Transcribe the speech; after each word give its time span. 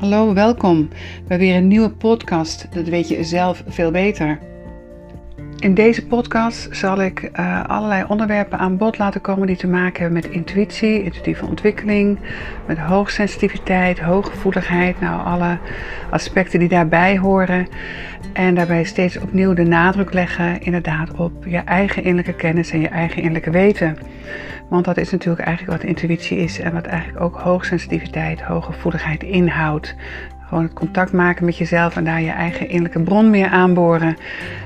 Hallo, 0.00 0.34
welkom 0.34 0.88
bij 1.26 1.38
weer 1.38 1.56
een 1.56 1.68
nieuwe 1.68 1.90
podcast. 1.90 2.66
Dat 2.72 2.88
weet 2.88 3.08
je 3.08 3.24
zelf 3.24 3.62
veel 3.66 3.90
beter. 3.90 4.49
In 5.60 5.74
deze 5.74 6.06
podcast 6.06 6.68
zal 6.70 7.02
ik 7.02 7.30
uh, 7.40 7.64
allerlei 7.64 8.04
onderwerpen 8.08 8.58
aan 8.58 8.76
bod 8.76 8.98
laten 8.98 9.20
komen 9.20 9.46
die 9.46 9.56
te 9.56 9.66
maken 9.66 10.02
hebben 10.02 10.22
met 10.22 10.30
intuïtie, 10.30 11.02
intuïtieve 11.02 11.46
ontwikkeling, 11.46 12.18
met 12.66 12.78
hoogsensitiviteit, 12.78 13.98
hooggevoeligheid, 13.98 15.00
nou 15.00 15.24
alle 15.24 15.58
aspecten 16.10 16.58
die 16.58 16.68
daarbij 16.68 17.18
horen. 17.18 17.68
En 18.32 18.54
daarbij 18.54 18.84
steeds 18.84 19.18
opnieuw 19.18 19.54
de 19.54 19.62
nadruk 19.64 20.12
leggen 20.12 20.60
inderdaad 20.60 21.14
op 21.14 21.44
je 21.46 21.58
eigen 21.58 22.02
innerlijke 22.02 22.40
kennis 22.40 22.70
en 22.70 22.80
je 22.80 22.88
eigen 22.88 23.16
innerlijke 23.16 23.50
weten. 23.50 23.96
Want 24.68 24.84
dat 24.84 24.96
is 24.96 25.10
natuurlijk 25.10 25.46
eigenlijk 25.46 25.78
wat 25.78 25.88
intuïtie 25.88 26.38
is 26.38 26.60
en 26.60 26.72
wat 26.72 26.86
eigenlijk 26.86 27.20
ook 27.20 27.36
hoogsensitiviteit, 27.36 28.40
hooggevoeligheid 28.40 29.22
inhoudt. 29.22 29.94
Gewoon 30.50 30.64
het 30.64 30.74
contact 30.74 31.12
maken 31.12 31.44
met 31.44 31.56
jezelf 31.56 31.96
en 31.96 32.04
daar 32.04 32.20
je 32.20 32.30
eigen 32.30 32.68
innerlijke 32.68 33.02
bron 33.02 33.30
meer 33.30 33.48
aanboren. 33.48 34.16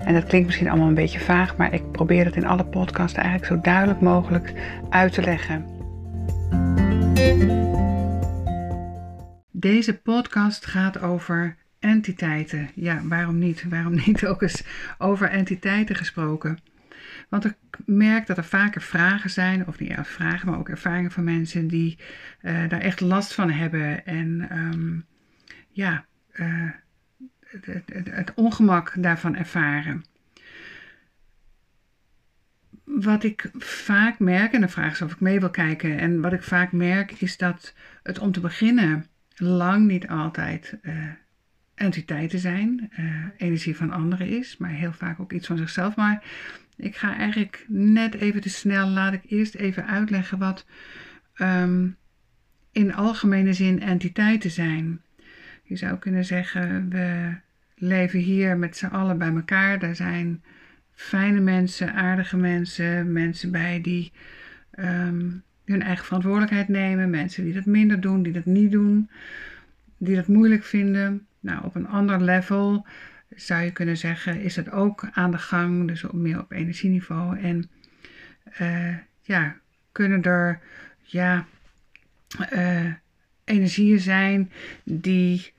En 0.05 0.15
dat 0.15 0.25
klinkt 0.25 0.47
misschien 0.47 0.69
allemaal 0.69 0.88
een 0.88 0.95
beetje 0.95 1.20
vaag, 1.20 1.56
maar 1.56 1.73
ik 1.73 1.92
probeer 1.92 2.25
dat 2.25 2.37
in 2.37 2.47
alle 2.47 2.65
podcasts 2.65 3.19
eigenlijk 3.19 3.47
zo 3.47 3.61
duidelijk 3.61 4.01
mogelijk 4.01 4.52
uit 4.91 5.12
te 5.12 5.23
leggen. 5.23 5.65
Deze 9.51 10.01
podcast 10.01 10.66
gaat 10.66 11.02
over 11.02 11.56
entiteiten. 11.78 12.70
Ja, 12.75 13.01
waarom 13.03 13.39
niet? 13.39 13.69
Waarom 13.69 13.95
niet 14.06 14.27
ook 14.27 14.42
eens 14.42 14.64
over 14.98 15.28
entiteiten 15.28 15.97
gesproken? 15.97 16.59
Want 17.28 17.45
ik 17.45 17.56
merk 17.87 18.27
dat 18.27 18.37
er 18.37 18.45
vaker 18.45 18.80
vragen 18.80 19.30
zijn, 19.30 19.66
of 19.66 19.78
niet 19.78 19.95
vragen, 20.03 20.51
maar 20.51 20.59
ook 20.59 20.69
ervaringen 20.69 21.11
van 21.11 21.25
mensen 21.25 21.69
die 21.69 21.98
uh, 22.42 22.69
daar 22.69 22.80
echt 22.80 23.01
last 23.01 23.34
van 23.34 23.51
hebben. 23.51 24.06
En 24.06 24.48
um, 24.53 25.05
ja, 25.75 26.05
uh, 26.34 26.70
het, 27.44 27.67
het, 27.67 28.11
het, 28.11 28.34
ongemak 28.34 28.92
daarvan 28.97 29.36
ervaren. 29.36 30.05
Wat 32.84 33.25
ik 33.25 33.50
vaak 33.58 34.19
merk, 34.19 34.52
en 34.52 34.61
de 34.61 34.69
vraag 34.69 34.92
is 34.92 35.02
of 35.02 35.12
ik 35.12 35.20
mee 35.20 35.41
wil 35.41 35.50
kijken, 35.50 35.98
en 35.98 36.20
wat 36.20 36.33
ik 36.33 36.42
vaak 36.42 36.72
merk 36.72 37.12
is 37.12 37.36
dat 37.36 37.75
het 38.02 38.19
om 38.19 38.33
te 38.33 38.41
beginnen 38.41 39.06
lang 39.36 39.86
niet 39.86 40.08
altijd 40.08 40.78
uh, 40.83 40.95
entiteiten 41.75 42.39
zijn, 42.39 42.91
uh, 42.98 43.25
energie 43.36 43.77
van 43.77 43.91
anderen 43.91 44.28
is, 44.28 44.56
maar 44.56 44.70
heel 44.70 44.92
vaak 44.92 45.20
ook 45.20 45.33
iets 45.33 45.47
van 45.47 45.56
zichzelf. 45.56 45.97
Maar 45.97 46.25
ik 46.77 46.97
ga 46.97 47.17
eigenlijk 47.17 47.64
net 47.69 48.14
even 48.14 48.41
te 48.41 48.48
snel, 48.48 48.89
laat 48.89 49.12
ik 49.12 49.22
eerst 49.28 49.55
even 49.55 49.86
uitleggen 49.86 50.39
wat 50.39 50.67
um, 51.36 51.97
in 52.72 52.95
algemene 52.95 53.52
zin 53.52 53.80
entiteiten 53.80 54.50
zijn. 54.50 55.00
Je 55.67 55.77
zou 55.77 55.98
kunnen 55.98 56.25
zeggen, 56.25 56.89
we 56.89 57.34
leven 57.75 58.19
hier 58.19 58.59
met 58.59 58.77
z'n 58.77 58.87
allen 58.87 59.19
bij 59.19 59.34
elkaar. 59.34 59.79
Daar 59.79 59.97
zijn 59.97 60.43
fijne 60.93 61.41
mensen, 61.41 61.95
aardige 61.95 62.37
mensen, 62.37 63.12
mensen 63.12 63.51
bij 63.51 63.81
die 63.81 64.12
um, 64.79 65.42
hun 65.65 65.83
eigen 65.83 66.05
verantwoordelijkheid 66.05 66.69
nemen, 66.69 67.11
mensen 67.11 67.45
die 67.45 67.53
dat 67.53 67.65
minder 67.65 68.01
doen, 68.01 68.23
die 68.23 68.33
dat 68.33 68.45
niet 68.45 68.73
doen, 68.73 69.11
die 69.98 70.17
dat 70.17 70.29
moeilijk 70.29 70.65
vinden. 70.65 71.27
Nou, 71.41 71.65
op 71.65 71.75
een 71.75 71.89
ander 71.89 72.23
level 72.23 72.87
zou 73.35 73.62
je 73.62 73.73
kunnen 73.73 73.97
zeggen, 73.97 74.41
is 74.41 74.57
het 74.57 74.70
ook 74.70 75.09
aan 75.12 75.31
de 75.31 75.39
gang, 75.39 75.89
dus 75.89 76.05
op 76.05 76.12
meer 76.12 76.41
op 76.41 76.53
energieniveau. 76.53 77.39
En 77.39 77.70
uh, 78.61 78.97
ja, 79.20 79.57
kunnen 79.92 80.23
er 80.23 80.61
ja, 81.03 81.47
uh, 82.53 82.92
energieën 83.45 84.01
zijn 84.01 84.51
die 84.85 85.53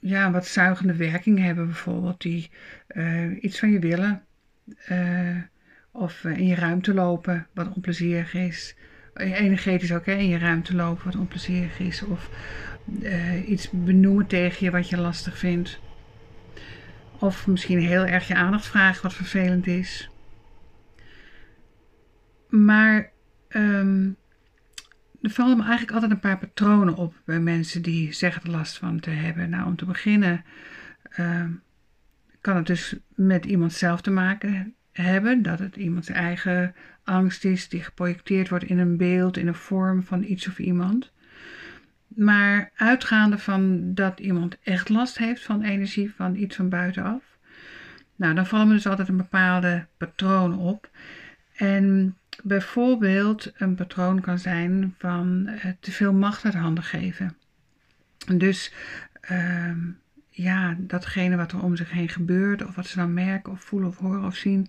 ja, 0.00 0.30
wat 0.30 0.46
zuigende 0.46 0.94
werking 0.94 1.38
hebben, 1.38 1.66
bijvoorbeeld, 1.66 2.20
die 2.20 2.50
uh, 2.88 3.42
iets 3.42 3.58
van 3.58 3.70
je 3.70 3.78
willen. 3.78 4.22
of 5.92 6.24
in 6.24 6.46
je 6.46 6.54
ruimte 6.54 6.94
lopen, 6.94 7.46
wat 7.54 7.74
onplezierig 7.74 8.34
is. 8.34 8.76
Energetisch 9.14 9.92
ook, 9.92 10.06
hè, 10.06 10.14
in 10.14 10.28
je 10.28 10.38
ruimte 10.38 10.74
lopen, 10.74 11.04
wat 11.04 11.16
onplezierig 11.16 11.78
is. 11.78 12.02
Of 12.02 12.30
iets 13.46 13.70
benoemen 13.70 14.26
tegen 14.26 14.64
je 14.64 14.70
wat 14.70 14.88
je 14.88 14.96
lastig 14.96 15.38
vindt. 15.38 15.80
Of 17.18 17.46
misschien 17.46 17.78
heel 17.78 18.06
erg 18.06 18.28
je 18.28 18.34
aandacht 18.34 18.66
vragen 18.66 19.02
wat 19.02 19.14
vervelend 19.14 19.66
is. 19.66 20.10
Maar 22.48 23.10
um, 23.48 24.16
er 25.22 25.30
vallen 25.30 25.56
me 25.56 25.62
eigenlijk 25.62 25.92
altijd 25.92 26.10
een 26.10 26.20
paar 26.20 26.38
patronen 26.38 26.94
op 26.94 27.14
bij 27.24 27.40
mensen 27.40 27.82
die 27.82 28.12
zeggen 28.12 28.42
er 28.42 28.50
last 28.50 28.78
van 28.78 29.00
te 29.00 29.10
hebben. 29.10 29.50
Nou, 29.50 29.66
om 29.66 29.76
te 29.76 29.84
beginnen 29.84 30.44
um, 31.18 31.62
kan 32.40 32.56
het 32.56 32.66
dus 32.66 32.96
met 33.14 33.44
iemand 33.44 33.72
zelf 33.72 34.00
te 34.00 34.10
maken 34.10 34.74
hebben. 34.92 35.42
Dat 35.42 35.58
het 35.58 35.76
iemands 35.76 36.08
eigen 36.08 36.74
angst 37.04 37.44
is 37.44 37.68
die 37.68 37.82
geprojecteerd 37.82 38.48
wordt 38.48 38.64
in 38.64 38.78
een 38.78 38.96
beeld, 38.96 39.36
in 39.36 39.46
een 39.46 39.54
vorm 39.54 40.02
van 40.02 40.22
iets 40.22 40.48
of 40.48 40.58
iemand. 40.58 41.12
Maar 42.06 42.70
uitgaande 42.76 43.38
van 43.38 43.94
dat 43.94 44.20
iemand 44.20 44.58
echt 44.62 44.88
last 44.88 45.18
heeft 45.18 45.44
van 45.44 45.62
energie 45.62 46.14
van 46.14 46.36
iets 46.36 46.56
van 46.56 46.68
buitenaf. 46.68 47.22
Nou, 48.16 48.34
dan 48.34 48.46
vallen 48.46 48.68
me 48.68 48.74
dus 48.74 48.86
altijd 48.86 49.08
een 49.08 49.16
bepaalde 49.16 49.86
patroon 49.96 50.58
op. 50.58 50.90
En 51.60 52.16
bijvoorbeeld 52.42 53.52
een 53.56 53.74
patroon 53.74 54.20
kan 54.20 54.38
zijn 54.38 54.94
van 54.98 55.48
uh, 55.48 55.64
te 55.80 55.92
veel 55.92 56.12
macht 56.12 56.44
uit 56.44 56.54
handen 56.54 56.84
geven. 56.84 57.36
Dus 58.36 58.72
uh, 59.30 59.76
ja, 60.28 60.76
datgene 60.78 61.36
wat 61.36 61.52
er 61.52 61.62
om 61.62 61.76
zich 61.76 61.90
heen 61.90 62.08
gebeurt, 62.08 62.64
of 62.64 62.74
wat 62.74 62.86
ze 62.86 62.96
dan 62.96 63.14
merken 63.14 63.52
of 63.52 63.60
voelen 63.60 63.88
of 63.88 63.98
horen 63.98 64.24
of 64.24 64.36
zien, 64.36 64.68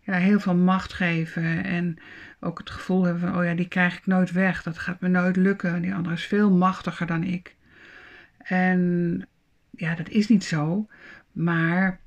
ja, 0.00 0.14
heel 0.14 0.40
veel 0.40 0.56
macht 0.56 0.92
geven. 0.92 1.64
En 1.64 1.96
ook 2.40 2.58
het 2.58 2.70
gevoel 2.70 3.04
hebben 3.04 3.22
van, 3.22 3.38
oh 3.38 3.44
ja, 3.44 3.54
die 3.54 3.68
krijg 3.68 3.98
ik 3.98 4.06
nooit 4.06 4.32
weg. 4.32 4.62
Dat 4.62 4.78
gaat 4.78 5.00
me 5.00 5.08
nooit 5.08 5.36
lukken. 5.36 5.82
Die 5.82 5.94
andere 5.94 6.14
is 6.14 6.26
veel 6.26 6.50
machtiger 6.50 7.06
dan 7.06 7.22
ik. 7.22 7.54
En 8.38 9.22
ja, 9.70 9.94
dat 9.94 10.08
is 10.08 10.28
niet 10.28 10.44
zo. 10.44 10.88
Maar 11.32 12.00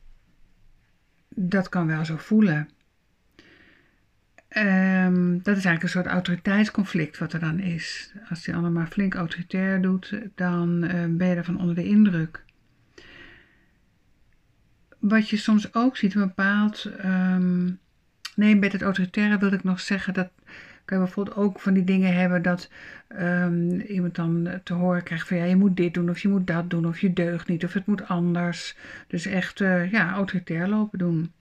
dat 1.30 1.70
kan 1.70 1.88
wel 1.88 2.06
zo 2.06 2.18
voelen. 2.18 2.70
Um, 4.58 5.44
dat 5.44 5.58
is 5.58 5.66
eigenlijk 5.66 5.84
een 5.84 5.90
soort 5.90 6.06
autoriteitsconflict 6.06 7.18
wat 7.18 7.34
er 7.34 7.40
dan 7.40 7.60
is. 7.60 8.14
Als 8.30 8.44
die 8.44 8.56
ander 8.56 8.72
maar 8.72 8.88
flink 8.88 9.14
autoritair 9.14 9.82
doet, 9.82 10.14
dan 10.36 10.84
uh, 10.84 10.92
ben 11.10 11.28
je 11.28 11.36
ervan 11.36 11.60
onder 11.60 11.76
de 11.76 11.84
indruk. 11.84 12.44
Wat 15.00 15.30
je 15.30 15.38
soms 15.38 15.74
ook 15.74 15.98
ziet, 15.98 16.14
een 16.14 16.22
bepaald 16.28 16.92
um, 17.06 17.80
Nee, 18.36 18.56
met 18.56 18.72
het 18.72 18.82
autoritaire 18.82 19.38
wil 19.38 19.52
ik 19.52 19.64
nog 19.64 19.80
zeggen 19.80 20.14
dat 20.14 20.30
kan 20.86 20.98
je 20.98 21.04
bijvoorbeeld 21.04 21.38
ook 21.38 21.60
van 21.60 21.74
die 21.74 21.84
dingen 21.84 22.14
hebben 22.14 22.42
dat 22.42 22.70
um, 23.20 23.80
iemand 23.80 24.16
dan 24.16 24.50
te 24.64 24.74
horen 24.74 25.04
krijgt 25.04 25.28
van 25.28 25.38
ja, 25.38 25.44
je 25.44 25.56
moet 25.56 25.78
dit 25.78 25.94
doen 25.94 26.10
of 26.10 26.20
je 26.20 26.28
moet 26.28 26.48
dat 26.48 26.70
doen 26.70 26.88
of 26.88 27.00
je 27.00 27.14
deugt 27.14 27.48
niet 27.48 27.64
of 27.64 27.74
het 27.74 27.86
moet 27.86 28.08
anders. 28.08 28.76
Dus 29.08 29.26
echt 29.26 29.60
uh, 29.60 29.92
ja, 29.92 30.14
autoritair 30.14 30.68
lopen 30.68 31.00
doen. 31.00 31.32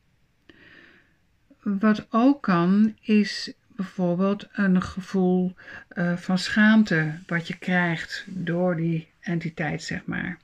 Wat 1.63 2.07
ook 2.11 2.43
kan 2.43 2.97
is 3.01 3.53
bijvoorbeeld 3.77 4.49
een 4.53 4.83
gevoel 4.83 5.55
uh, 5.95 6.17
van 6.17 6.39
schaamte 6.39 7.13
wat 7.27 7.49
je 7.49 7.59
krijgt 7.59 8.25
door 8.29 8.77
die 8.77 9.09
entiteit, 9.21 9.83
zeg 9.83 10.05
maar. 10.05 10.39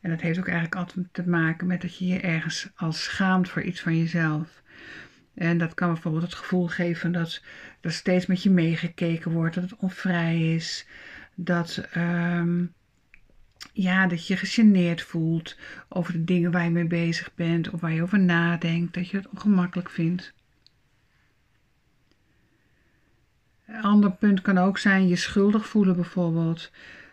En 0.00 0.10
dat 0.10 0.20
heeft 0.20 0.38
ook 0.38 0.48
eigenlijk 0.48 0.76
altijd 0.76 1.06
te 1.12 1.28
maken 1.28 1.66
met 1.66 1.80
dat 1.80 1.96
je 1.96 2.06
je 2.06 2.20
ergens 2.20 2.68
als 2.74 3.04
schaamt 3.04 3.48
voor 3.48 3.62
iets 3.62 3.80
van 3.80 3.98
jezelf. 3.98 4.62
En 5.34 5.58
dat 5.58 5.74
kan 5.74 5.92
bijvoorbeeld 5.92 6.24
het 6.24 6.34
gevoel 6.34 6.66
geven 6.66 7.12
dat 7.12 7.42
er 7.80 7.92
steeds 7.92 8.26
met 8.26 8.42
je 8.42 8.50
meegekeken 8.50 9.30
wordt, 9.30 9.54
dat 9.54 9.70
het 9.70 9.76
onvrij 9.76 10.54
is, 10.54 10.86
dat, 11.34 11.88
um, 11.96 12.72
ja, 13.72 14.06
dat 14.06 14.26
je 14.26 14.36
gegeneerd 14.36 15.02
voelt 15.02 15.56
over 15.88 16.12
de 16.12 16.24
dingen 16.24 16.50
waar 16.50 16.64
je 16.64 16.70
mee 16.70 16.86
bezig 16.86 17.34
bent 17.34 17.70
of 17.70 17.80
waar 17.80 17.92
je 17.92 18.02
over 18.02 18.20
nadenkt, 18.20 18.94
dat 18.94 19.08
je 19.08 19.16
het 19.16 19.28
ongemakkelijk 19.28 19.90
vindt. 19.90 20.32
Een 23.70 23.82
ander 23.82 24.10
punt 24.10 24.40
kan 24.40 24.58
ook 24.58 24.78
zijn 24.78 25.08
je 25.08 25.16
schuldig 25.16 25.66
voelen 25.66 25.94
bijvoorbeeld. 25.94 26.70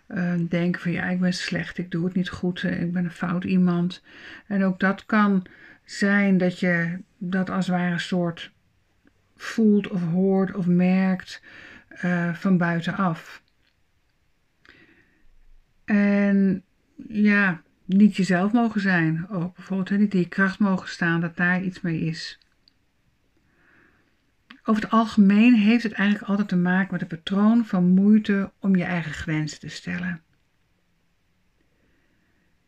Uh, 0.08 0.34
denken 0.50 0.82
van 0.82 0.92
ja, 0.92 1.04
ik 1.04 1.20
ben 1.20 1.34
slecht, 1.34 1.78
ik 1.78 1.92
doe 1.92 2.06
het 2.06 2.14
niet 2.14 2.30
goed, 2.30 2.64
eh, 2.64 2.82
ik 2.82 2.94
ben 2.94 3.04
een 3.04 3.12
fout 3.12 3.44
iemand. 3.44 4.04
En 4.48 4.64
ook 4.64 4.80
dat 4.80 5.06
kan 5.06 5.46
zijn 5.86 6.38
dat 6.38 6.60
je 6.60 7.00
dat 7.18 7.50
als 7.50 7.68
het 7.68 7.76
ware 7.76 7.92
een 7.92 8.00
soort 8.00 8.52
voelt 9.36 9.88
of 9.88 10.04
hoort 10.04 10.56
of 10.56 10.66
merkt 10.66 11.42
uh, 12.04 12.34
van 12.34 12.58
buitenaf. 12.58 13.42
En 15.86 16.64
ja, 17.08 17.62
niet 17.86 18.16
jezelf 18.16 18.52
mogen 18.52 18.82
zijn. 18.82 19.30
Ook 19.30 19.56
bijvoorbeeld 19.56 19.90
hè, 19.90 19.98
niet 19.98 20.14
in 20.14 20.20
je 20.20 20.28
kracht 20.28 20.60
mogen 20.60 20.90
staan, 20.90 21.22
dat 21.22 21.38
daar 21.38 21.62
iets 21.62 21.82
mee 21.82 22.00
is. 22.00 22.40
Over 24.70 24.82
het 24.82 24.92
algemeen 24.92 25.54
heeft 25.54 25.84
het 25.84 25.92
eigenlijk 25.92 26.30
altijd 26.30 26.48
te 26.48 26.56
maken 26.56 26.92
met 26.92 27.02
een 27.02 27.08
patroon 27.08 27.66
van 27.66 27.90
moeite 27.90 28.52
om 28.60 28.76
je 28.76 28.84
eigen 28.84 29.12
grenzen 29.12 29.60
te 29.60 29.68
stellen. 29.68 30.22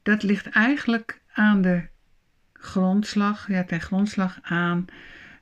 dat 0.03 0.23
ligt 0.23 0.49
eigenlijk 0.49 1.21
aan 1.33 1.61
de 1.61 1.87
grondslag, 2.53 3.47
ja, 3.47 3.63
ten 3.63 3.81
grondslag 3.81 4.39
aan 4.41 4.85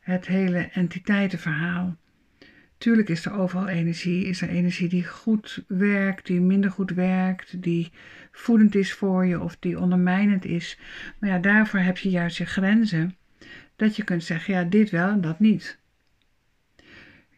het 0.02 0.28
hele 0.28 0.58
entiteitenverhaal. 0.60 1.98
Tuurlijk 2.78 3.10
is 3.10 3.26
er 3.26 3.34
overal 3.34 3.68
energie. 3.68 4.26
Is 4.26 4.42
er 4.42 4.50
energie 4.50 4.90
die 4.90 5.08
goed 5.08 5.64
werkt, 5.68 6.26
die 6.26 6.42
minder 6.42 6.72
goed 6.72 6.92
werkt, 6.92 7.62
die 7.64 7.92
voedend 8.32 8.76
is 8.76 8.94
voor 8.94 9.26
je 9.26 9.42
of 9.42 9.58
die 9.60 9.80
ondermijnend 9.80 10.46
is. 10.46 10.80
Maar 11.20 11.30
ja, 11.30 11.40
daarvoor 11.40 11.80
heb 11.80 11.98
je 11.98 12.10
juist 12.10 12.38
je 12.38 12.46
grenzen. 12.46 13.16
Dat 13.76 13.96
je 13.96 14.04
kunt 14.04 14.24
zeggen, 14.24 14.54
ja, 14.54 14.64
dit 14.64 14.90
wel 14.90 15.10
en 15.10 15.22
dat 15.22 15.40
niet. 15.40 15.80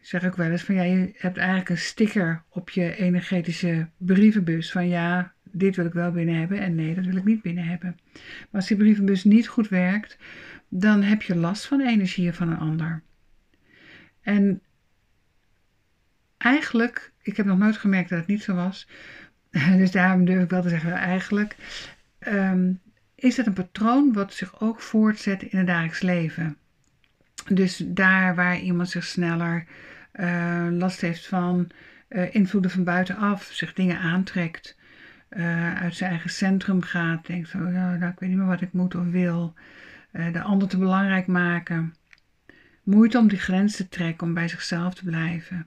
Zeg 0.00 0.24
ook 0.24 0.36
wel 0.36 0.50
eens 0.50 0.62
van, 0.62 0.74
ja, 0.74 0.82
je 0.82 1.12
hebt 1.16 1.36
eigenlijk 1.36 1.68
een 1.68 1.78
sticker 1.78 2.42
op 2.48 2.70
je 2.70 2.96
energetische 2.96 3.88
brievenbus 3.96 4.72
van, 4.72 4.88
ja, 4.88 5.32
dit 5.42 5.76
wil 5.76 5.84
ik 5.84 5.92
wel 5.92 6.12
binnen 6.12 6.34
hebben 6.34 6.60
en 6.60 6.74
nee, 6.74 6.94
dat 6.94 7.04
wil 7.04 7.16
ik 7.16 7.24
niet 7.24 7.42
binnen 7.42 7.64
hebben. 7.64 7.98
Maar 8.20 8.48
als 8.60 8.66
die 8.66 8.76
brievenbus 8.76 9.24
niet 9.24 9.48
goed 9.48 9.68
werkt, 9.68 10.18
dan 10.68 11.02
heb 11.02 11.22
je 11.22 11.36
last 11.36 11.66
van 11.66 11.80
energieën 11.80 12.34
van 12.34 12.50
een 12.50 12.58
ander. 12.58 13.02
En 14.20 14.62
eigenlijk, 16.36 17.12
ik 17.22 17.36
heb 17.36 17.46
nog 17.46 17.58
nooit 17.58 17.76
gemerkt 17.76 18.08
dat 18.08 18.18
het 18.18 18.28
niet 18.28 18.42
zo 18.42 18.54
was, 18.54 18.88
dus 19.76 19.90
daarom 19.90 20.24
durf 20.24 20.42
ik 20.42 20.50
wel 20.50 20.62
te 20.62 20.68
zeggen, 20.68 20.92
eigenlijk, 20.92 21.56
um, 22.28 22.80
is 23.14 23.36
het 23.36 23.46
een 23.46 23.52
patroon 23.52 24.12
wat 24.12 24.34
zich 24.34 24.60
ook 24.60 24.80
voortzet 24.80 25.42
in 25.42 25.58
het 25.58 25.66
dagelijks 25.66 26.00
leven. 26.00 26.56
Dus 27.48 27.82
daar 27.86 28.34
waar 28.34 28.58
iemand 28.58 28.88
zich 28.88 29.04
sneller 29.04 29.66
uh, 30.14 30.66
last 30.70 31.00
heeft 31.00 31.26
van 31.26 31.70
uh, 32.08 32.34
invloeden 32.34 32.70
van 32.70 32.84
buitenaf, 32.84 33.44
zich 33.52 33.72
dingen 33.72 33.98
aantrekt, 33.98 34.78
uh, 35.30 35.74
uit 35.74 35.94
zijn 35.94 36.10
eigen 36.10 36.30
centrum 36.30 36.82
gaat, 36.82 37.26
denkt 37.26 37.48
zo, 37.48 37.58
ja, 37.58 37.96
nou, 37.96 38.12
ik 38.12 38.18
weet 38.18 38.28
niet 38.28 38.38
meer 38.38 38.46
wat 38.46 38.60
ik 38.60 38.72
moet 38.72 38.94
of 38.94 39.06
wil, 39.06 39.54
de 40.32 40.42
ander 40.42 40.68
te 40.68 40.78
belangrijk 40.78 41.26
maken, 41.26 41.94
moeite 42.82 43.18
om 43.18 43.28
die 43.28 43.38
grens 43.38 43.76
te 43.76 43.88
trekken, 43.88 44.26
om 44.26 44.34
bij 44.34 44.48
zichzelf 44.48 44.94
te 44.94 45.04
blijven. 45.04 45.66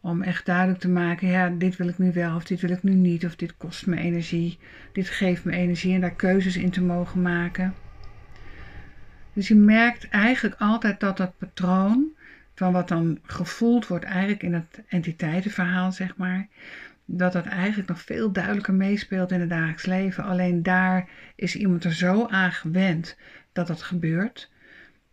Om 0.00 0.22
echt 0.22 0.46
duidelijk 0.46 0.80
te 0.80 0.88
maken, 0.88 1.28
ja, 1.28 1.48
dit 1.48 1.76
wil 1.76 1.88
ik 1.88 1.98
nu 1.98 2.12
wel 2.12 2.36
of 2.36 2.44
dit 2.44 2.60
wil 2.60 2.70
ik 2.70 2.82
nu 2.82 2.94
niet, 2.94 3.24
of 3.24 3.36
dit 3.36 3.56
kost 3.56 3.86
me 3.86 3.96
energie, 3.96 4.58
dit 4.92 5.08
geeft 5.08 5.44
me 5.44 5.52
energie 5.52 5.94
en 5.94 6.00
daar 6.00 6.14
keuzes 6.14 6.56
in 6.56 6.70
te 6.70 6.82
mogen 6.82 7.22
maken. 7.22 7.74
Dus 9.32 9.48
je 9.48 9.54
merkt 9.54 10.08
eigenlijk 10.08 10.60
altijd 10.60 11.00
dat 11.00 11.16
dat 11.16 11.38
patroon 11.38 12.12
van 12.54 12.72
wat 12.72 12.88
dan 12.88 13.18
gevoeld 13.22 13.86
wordt 13.86 14.04
eigenlijk 14.04 14.42
in 14.42 14.54
het 14.54 14.82
entiteitenverhaal, 14.88 15.92
zeg 15.92 16.16
maar, 16.16 16.48
dat 17.04 17.32
dat 17.32 17.46
eigenlijk 17.46 17.88
nog 17.88 18.00
veel 18.00 18.32
duidelijker 18.32 18.74
meespeelt 18.74 19.32
in 19.32 19.40
het 19.40 19.48
dagelijks 19.48 19.86
leven. 19.86 20.24
Alleen 20.24 20.62
daar 20.62 21.08
is 21.34 21.56
iemand 21.56 21.84
er 21.84 21.94
zo 21.94 22.26
aan 22.26 22.52
gewend 22.52 23.16
dat 23.52 23.66
dat 23.66 23.82
gebeurt. 23.82 24.50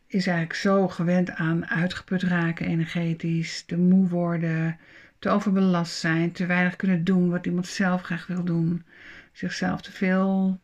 Is 0.08 0.28
eigenlijk 0.28 0.58
zo 0.60 0.88
gewend 0.88 1.32
aan 1.32 1.68
uitgeput 1.68 2.24
raken 2.24 2.66
energetisch, 2.66 3.64
te 3.64 3.78
moe 3.78 4.08
worden, 4.08 4.78
te 5.20 5.30
overbelast 5.30 5.94
zijn, 5.94 6.32
te 6.32 6.46
weinig 6.46 6.76
kunnen 6.76 7.04
doen 7.04 7.30
wat 7.30 7.46
iemand 7.46 7.68
zelf 7.68 8.02
graag 8.02 8.28
wil 8.28 8.44
doen. 8.44 8.86
Zichzelf 9.32 9.82
te 9.82 9.92
veel 9.92 10.60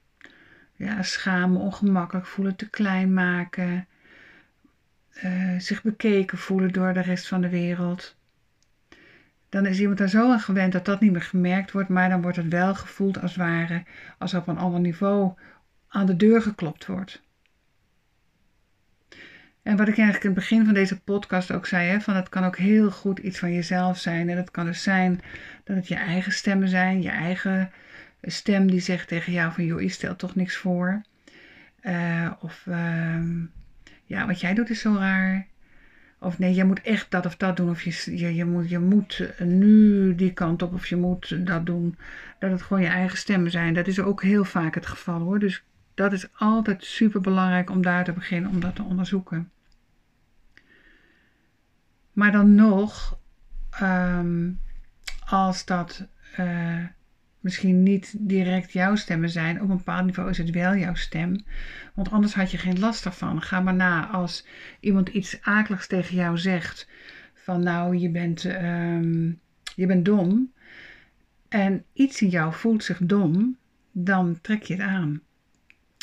ja, 0.75 1.03
schamen, 1.03 1.61
ongemakkelijk 1.61 2.25
voelen, 2.25 2.55
te 2.55 2.69
klein 2.69 3.13
maken. 3.13 3.87
Uh, 5.23 5.59
zich 5.59 5.83
bekeken 5.83 6.37
voelen 6.37 6.73
door 6.73 6.93
de 6.93 7.01
rest 7.01 7.27
van 7.27 7.41
de 7.41 7.49
wereld. 7.49 8.15
Dan 9.49 9.65
is 9.65 9.79
iemand 9.79 9.97
daar 9.97 10.09
zo 10.09 10.31
aan 10.31 10.39
gewend 10.39 10.71
dat 10.71 10.85
dat 10.85 10.99
niet 10.99 11.11
meer 11.11 11.21
gemerkt 11.21 11.71
wordt, 11.71 11.89
maar 11.89 12.09
dan 12.09 12.21
wordt 12.21 12.37
het 12.37 12.47
wel 12.47 12.75
gevoeld 12.75 13.21
als 13.21 13.35
ware, 13.35 13.83
als 14.17 14.33
op 14.33 14.47
een 14.47 14.57
ander 14.57 14.79
niveau 14.79 15.33
aan 15.87 16.05
de 16.05 16.15
deur 16.15 16.41
geklopt 16.41 16.85
wordt. 16.85 17.25
En 19.67 19.77
wat 19.77 19.87
ik 19.87 19.97
eigenlijk 19.97 20.23
in 20.23 20.29
het 20.29 20.39
begin 20.39 20.65
van 20.65 20.73
deze 20.73 21.01
podcast 21.01 21.51
ook 21.51 21.65
zei, 21.65 21.89
hè, 21.89 22.01
van 22.01 22.15
het 22.15 22.29
kan 22.29 22.43
ook 22.43 22.57
heel 22.57 22.91
goed 22.91 23.19
iets 23.19 23.39
van 23.39 23.53
jezelf 23.53 23.97
zijn. 23.97 24.29
En 24.29 24.37
het 24.37 24.51
kan 24.51 24.65
dus 24.65 24.83
zijn 24.83 25.21
dat 25.63 25.75
het 25.75 25.87
je 25.87 25.95
eigen 25.95 26.31
stemmen 26.31 26.67
zijn, 26.67 27.01
je 27.01 27.09
eigen 27.09 27.71
stem 28.21 28.71
die 28.71 28.79
zegt 28.79 29.07
tegen 29.07 29.33
jou 29.33 29.53
van 29.53 29.65
joh, 29.65 29.81
je 29.81 29.89
stelt 29.89 30.19
toch 30.19 30.35
niks 30.35 30.57
voor. 30.57 31.01
Uh, 31.81 32.31
of 32.39 32.65
uh, 32.67 33.23
ja, 34.07 34.25
wat 34.25 34.39
jij 34.39 34.53
doet 34.53 34.69
is 34.69 34.81
zo 34.81 34.95
raar. 34.95 35.47
Of 36.19 36.39
nee, 36.39 36.53
je 36.53 36.63
moet 36.63 36.81
echt 36.81 37.11
dat 37.11 37.25
of 37.25 37.37
dat 37.37 37.57
doen. 37.57 37.69
Of 37.69 37.81
je, 37.81 38.17
je, 38.17 38.35
je, 38.35 38.45
moet, 38.45 38.69
je 38.69 38.79
moet 38.79 39.33
nu 39.39 40.15
die 40.15 40.33
kant 40.33 40.61
op. 40.61 40.73
Of 40.73 40.87
je 40.87 40.95
moet 40.95 41.47
dat 41.47 41.65
doen. 41.65 41.97
Dat 42.39 42.51
het 42.51 42.61
gewoon 42.61 42.83
je 42.83 42.89
eigen 42.89 43.17
stemmen 43.17 43.51
zijn. 43.51 43.73
Dat 43.73 43.87
is 43.87 43.99
ook 43.99 44.23
heel 44.23 44.45
vaak 44.45 44.75
het 44.75 44.85
geval 44.85 45.19
hoor. 45.19 45.39
Dus 45.39 45.63
dat 45.93 46.13
is 46.13 46.27
altijd 46.33 46.83
super 46.83 47.21
belangrijk 47.21 47.69
om 47.69 47.81
daar 47.81 48.03
te 48.03 48.11
beginnen. 48.11 48.49
Om 48.49 48.59
dat 48.59 48.75
te 48.75 48.83
onderzoeken. 48.83 49.51
Maar 52.13 52.31
dan 52.31 52.55
nog. 52.55 53.19
Um, 53.81 54.59
als 55.25 55.65
dat... 55.65 56.07
Uh, 56.39 56.83
misschien 57.39 57.83
niet 57.83 58.15
direct 58.19 58.73
jouw 58.73 58.95
stemmen 58.95 59.29
zijn. 59.29 59.61
Op 59.61 59.69
een 59.69 59.77
bepaald 59.77 60.05
niveau 60.05 60.29
is 60.29 60.37
het 60.37 60.49
wel 60.49 60.75
jouw 60.75 60.95
stem. 60.95 61.35
Want 61.93 62.11
anders 62.11 62.33
had 62.33 62.51
je 62.51 62.57
geen 62.57 62.79
last 62.79 63.05
ervan. 63.05 63.41
Ga 63.41 63.59
maar 63.59 63.75
na 63.75 64.07
als 64.07 64.45
iemand 64.79 65.09
iets 65.09 65.41
akeligs 65.41 65.87
tegen 65.87 66.15
jou 66.15 66.37
zegt. 66.37 66.89
Van 67.33 67.63
nou, 67.63 67.97
je 67.97 68.09
bent, 68.09 68.43
um, 68.43 69.39
je 69.75 69.85
bent 69.85 70.05
dom. 70.05 70.51
En 71.49 71.83
iets 71.93 72.21
in 72.21 72.29
jou 72.29 72.53
voelt 72.53 72.83
zich 72.83 72.99
dom. 73.03 73.57
Dan 73.91 74.41
trek 74.41 74.63
je 74.63 74.73
het 74.73 74.83
aan. 74.83 75.21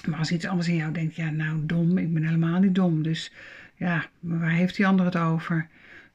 Maar 0.08 0.18
als 0.18 0.32
iets 0.32 0.46
anders 0.46 0.68
in 0.68 0.76
jou 0.76 0.92
denkt, 0.92 1.16
ja 1.16 1.30
nou 1.30 1.66
dom, 1.66 1.98
ik 1.98 2.14
ben 2.14 2.24
helemaal 2.24 2.60
niet 2.60 2.74
dom. 2.74 3.02
Dus 3.02 3.32
ja, 3.76 4.06
waar 4.20 4.50
heeft 4.50 4.76
die 4.76 4.86
ander 4.86 5.04
het 5.04 5.16
over? 5.16 5.68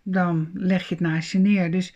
Dan 0.04 0.50
leg 0.54 0.88
je 0.88 0.96
het 0.96 1.04
naast 1.04 1.32
je 1.32 1.40
neer. 1.40 1.72
Dus 1.72 1.96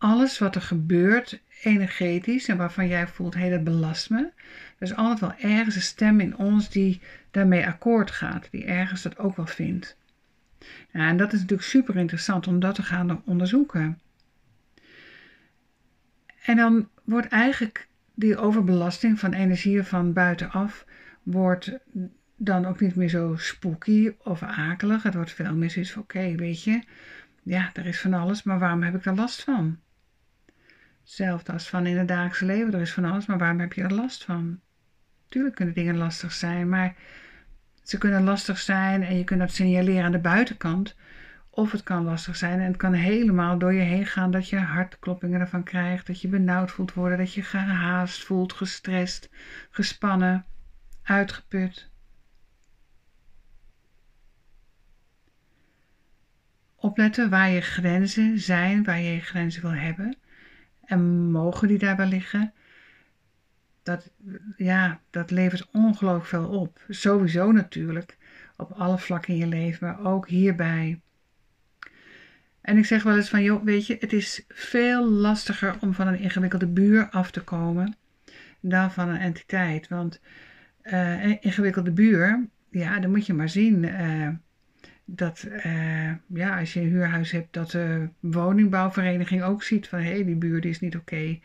alles 0.00 0.38
wat 0.38 0.54
er 0.54 0.62
gebeurt 0.62 1.40
energetisch 1.62 2.48
en 2.48 2.56
waarvan 2.56 2.88
jij 2.88 3.08
voelt, 3.08 3.34
hé, 3.34 3.50
dat 3.50 3.64
belast 3.64 4.10
me. 4.10 4.30
Er 4.78 4.86
is 4.86 4.94
altijd 4.94 5.20
wel 5.20 5.50
ergens 5.50 5.74
een 5.74 5.82
stem 5.82 6.20
in 6.20 6.36
ons 6.36 6.70
die 6.70 7.00
daarmee 7.30 7.66
akkoord 7.66 8.10
gaat, 8.10 8.48
die 8.50 8.64
ergens 8.64 9.02
dat 9.02 9.18
ook 9.18 9.36
wel 9.36 9.46
vindt. 9.46 9.96
Ja, 10.92 11.08
en 11.08 11.16
dat 11.16 11.32
is 11.32 11.40
natuurlijk 11.40 11.68
super 11.68 11.96
interessant 11.96 12.46
om 12.46 12.60
dat 12.60 12.74
te 12.74 12.82
gaan 12.82 13.22
onderzoeken. 13.24 13.98
En 16.44 16.56
dan 16.56 16.88
wordt 17.04 17.28
eigenlijk 17.28 17.88
die 18.14 18.36
overbelasting 18.36 19.18
van 19.18 19.32
energieën 19.32 19.84
van 19.84 20.12
buitenaf, 20.12 20.86
wordt 21.22 21.78
dan 22.36 22.66
ook 22.66 22.80
niet 22.80 22.94
meer 22.94 23.08
zo 23.08 23.36
spooky 23.36 24.12
of 24.18 24.42
akelig. 24.42 25.02
Het 25.02 25.14
wordt 25.14 25.32
veel 25.32 25.54
meer 25.54 25.70
zoiets 25.70 25.92
van, 25.92 26.02
oké, 26.02 26.34
weet 26.34 26.62
je, 26.62 26.82
ja, 27.42 27.70
er 27.74 27.86
is 27.86 28.00
van 28.00 28.14
alles, 28.14 28.42
maar 28.42 28.58
waarom 28.58 28.82
heb 28.82 28.94
ik 28.94 29.04
er 29.04 29.14
last 29.14 29.42
van? 29.42 29.78
Hetzelfde 31.10 31.52
als 31.52 31.68
van 31.68 31.86
in 31.86 31.98
het 31.98 32.08
dagelijks 32.08 32.40
leven. 32.40 32.74
Er 32.74 32.80
is 32.80 32.92
van 32.92 33.04
alles, 33.04 33.26
maar 33.26 33.38
waarom 33.38 33.60
heb 33.60 33.72
je 33.72 33.82
er 33.82 33.94
last 33.94 34.24
van? 34.24 34.60
Tuurlijk 35.28 35.54
kunnen 35.54 35.74
dingen 35.74 35.96
lastig 35.96 36.32
zijn, 36.32 36.68
maar 36.68 36.96
ze 37.82 37.98
kunnen 37.98 38.22
lastig 38.22 38.58
zijn 38.58 39.02
en 39.02 39.16
je 39.16 39.24
kunt 39.24 39.40
dat 39.40 39.52
signaleren 39.52 40.04
aan 40.04 40.12
de 40.12 40.18
buitenkant. 40.18 40.96
Of 41.50 41.72
het 41.72 41.82
kan 41.82 42.04
lastig 42.04 42.36
zijn 42.36 42.60
en 42.60 42.66
het 42.66 42.76
kan 42.76 42.92
helemaal 42.92 43.58
door 43.58 43.72
je 43.72 43.80
heen 43.80 44.06
gaan 44.06 44.30
dat 44.30 44.48
je 44.48 44.58
hartkloppingen 44.58 45.40
ervan 45.40 45.62
krijgt, 45.62 46.06
dat 46.06 46.20
je 46.20 46.28
benauwd 46.28 46.70
voelt 46.70 46.94
worden, 46.94 47.18
dat 47.18 47.34
je 47.34 47.42
gehaast 47.42 48.24
voelt, 48.24 48.52
gestrest, 48.52 49.30
gespannen, 49.70 50.44
uitgeput. 51.02 51.90
Opletten 56.76 57.30
waar 57.30 57.50
je 57.50 57.60
grenzen 57.60 58.38
zijn, 58.38 58.84
waar 58.84 59.00
je 59.00 59.12
je 59.12 59.20
grenzen 59.20 59.62
wil 59.62 59.74
hebben 59.74 60.19
en 60.90 61.30
mogen 61.30 61.68
die 61.68 61.78
daar 61.78 61.96
wel 61.96 62.06
liggen. 62.06 62.52
Dat, 63.82 64.10
ja, 64.56 65.00
dat 65.10 65.30
levert 65.30 65.68
ongelooflijk 65.72 66.26
veel 66.26 66.48
op. 66.48 66.80
Sowieso 66.88 67.52
natuurlijk. 67.52 68.16
Op 68.56 68.72
alle 68.72 68.98
vlakken 68.98 69.34
in 69.34 69.40
je 69.40 69.46
leven, 69.46 69.86
maar 69.86 70.04
ook 70.04 70.28
hierbij. 70.28 71.00
En 72.60 72.76
ik 72.76 72.84
zeg 72.84 73.02
wel 73.02 73.16
eens 73.16 73.28
van, 73.28 73.42
joh, 73.42 73.64
weet 73.64 73.86
je, 73.86 73.96
het 74.00 74.12
is 74.12 74.44
veel 74.48 75.10
lastiger 75.10 75.76
om 75.80 75.94
van 75.94 76.06
een 76.06 76.18
ingewikkelde 76.18 76.66
buur 76.66 77.08
af 77.10 77.30
te 77.30 77.40
komen 77.40 77.96
dan 78.60 78.92
van 78.92 79.08
een 79.08 79.20
entiteit. 79.20 79.88
Want 79.88 80.20
uh, 80.84 81.24
een 81.24 81.42
ingewikkelde 81.42 81.92
buur, 81.92 82.48
ja, 82.70 83.00
dan 83.00 83.10
moet 83.10 83.26
je 83.26 83.34
maar 83.34 83.48
zien. 83.48 83.82
Uh, 83.82 84.28
dat 85.14 85.46
uh, 85.66 86.12
ja, 86.26 86.58
als 86.58 86.72
je 86.72 86.80
een 86.80 86.88
huurhuis 86.88 87.30
hebt, 87.30 87.52
dat 87.52 87.70
de 87.70 88.08
woningbouwvereniging 88.20 89.42
ook 89.42 89.62
ziet 89.62 89.88
van 89.88 89.98
hé, 89.98 90.10
hey, 90.10 90.24
die 90.24 90.34
buurt 90.34 90.64
is 90.64 90.80
niet 90.80 90.96
oké. 90.96 91.38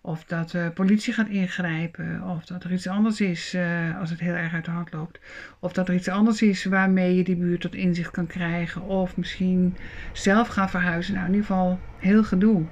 Of 0.00 0.24
dat 0.24 0.50
de 0.50 0.70
politie 0.74 1.12
gaat 1.12 1.28
ingrijpen. 1.28 2.22
Of 2.22 2.46
dat 2.46 2.64
er 2.64 2.72
iets 2.72 2.86
anders 2.86 3.20
is 3.20 3.54
uh, 3.54 3.98
als 3.98 4.10
het 4.10 4.20
heel 4.20 4.34
erg 4.34 4.52
uit 4.52 4.64
de 4.64 4.70
hand 4.70 4.92
loopt. 4.92 5.20
Of 5.58 5.72
dat 5.72 5.88
er 5.88 5.94
iets 5.94 6.08
anders 6.08 6.42
is 6.42 6.64
waarmee 6.64 7.16
je 7.16 7.24
die 7.24 7.36
buurt 7.36 7.60
tot 7.60 7.74
inzicht 7.74 8.10
kan 8.10 8.26
krijgen. 8.26 8.82
Of 8.82 9.16
misschien 9.16 9.76
zelf 10.12 10.48
gaan 10.48 10.70
verhuizen. 10.70 11.14
Nou, 11.14 11.26
in 11.26 11.32
ieder 11.32 11.46
geval 11.46 11.80
heel 11.98 12.24
gedoe. 12.24 12.66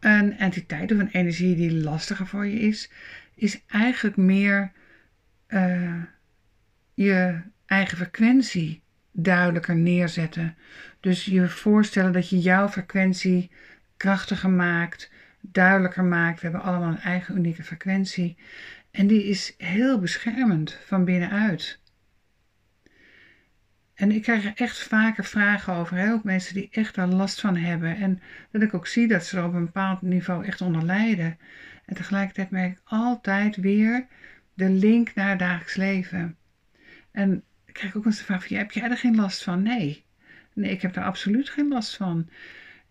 een 0.00 0.38
entiteit 0.38 0.92
of 0.92 0.98
een 0.98 1.10
energie 1.12 1.56
die 1.56 1.74
lastiger 1.74 2.26
voor 2.26 2.46
je 2.46 2.60
is, 2.60 2.90
is 3.34 3.62
eigenlijk 3.66 4.16
meer 4.16 4.72
uh, 5.48 6.02
je 6.94 7.40
eigen 7.68 7.96
frequentie 7.96 8.82
duidelijker 9.12 9.76
neerzetten. 9.76 10.56
Dus 11.00 11.24
je 11.24 11.48
voorstellen 11.48 12.12
dat 12.12 12.28
je 12.28 12.38
jouw 12.38 12.68
frequentie 12.68 13.50
krachtiger 13.96 14.50
maakt, 14.50 15.10
duidelijker 15.40 16.04
maakt. 16.04 16.40
We 16.40 16.46
hebben 16.46 16.66
allemaal 16.66 16.88
een 16.88 17.00
eigen 17.00 17.36
unieke 17.36 17.62
frequentie. 17.62 18.36
En 18.90 19.06
die 19.06 19.24
is 19.24 19.54
heel 19.58 19.98
beschermend 19.98 20.78
van 20.86 21.04
binnenuit. 21.04 21.80
En 23.94 24.10
ik 24.10 24.22
krijg 24.22 24.44
er 24.44 24.52
echt 24.54 24.78
vaker 24.78 25.24
vragen 25.24 25.74
over, 25.74 25.96
hè? 25.96 26.12
ook 26.12 26.24
mensen 26.24 26.54
die 26.54 26.68
echt 26.70 26.94
daar 26.94 27.06
last 27.06 27.40
van 27.40 27.56
hebben. 27.56 27.96
En 27.96 28.20
dat 28.50 28.62
ik 28.62 28.74
ook 28.74 28.86
zie 28.86 29.08
dat 29.08 29.24
ze 29.24 29.36
er 29.36 29.44
op 29.44 29.54
een 29.54 29.64
bepaald 29.64 30.02
niveau 30.02 30.44
echt 30.44 30.60
onder 30.60 30.84
lijden. 30.84 31.38
En 31.84 31.94
tegelijkertijd 31.94 32.50
merk 32.50 32.72
ik 32.72 32.80
altijd 32.84 33.56
weer 33.56 34.06
de 34.54 34.70
link 34.70 35.14
naar 35.14 35.30
het 35.30 35.38
dagelijks 35.38 35.74
leven. 35.74 36.36
En 37.10 37.42
krijg 37.78 37.96
ook 37.96 38.04
eens 38.04 38.18
de 38.18 38.24
vraag 38.24 38.46
van, 38.46 38.56
heb 38.56 38.72
jij 38.72 38.90
er 38.90 38.96
geen 38.96 39.16
last 39.16 39.42
van? 39.42 39.62
Nee. 39.62 40.04
Nee, 40.52 40.70
ik 40.70 40.82
heb 40.82 40.96
er 40.96 41.02
absoluut 41.02 41.48
geen 41.48 41.68
last 41.68 41.96
van. 41.96 42.28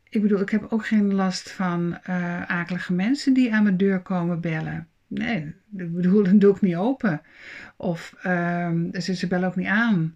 Ik 0.09 0.21
bedoel, 0.21 0.41
ik 0.41 0.49
heb 0.49 0.65
ook 0.69 0.85
geen 0.85 1.13
last 1.13 1.51
van 1.51 1.99
uh, 2.09 2.41
akelige 2.41 2.93
mensen 2.93 3.33
die 3.33 3.53
aan 3.53 3.63
mijn 3.63 3.77
deur 3.77 4.01
komen 4.01 4.41
bellen. 4.41 4.87
Nee, 5.07 5.55
ik 5.77 5.93
bedoel, 5.93 6.23
dan 6.23 6.39
doe 6.39 6.55
ik 6.55 6.61
niet 6.61 6.75
open. 6.75 7.21
Of 7.75 8.15
uh, 8.25 8.71
ze 8.91 9.27
bellen 9.27 9.47
ook 9.47 9.55
niet 9.55 9.67
aan. 9.67 10.15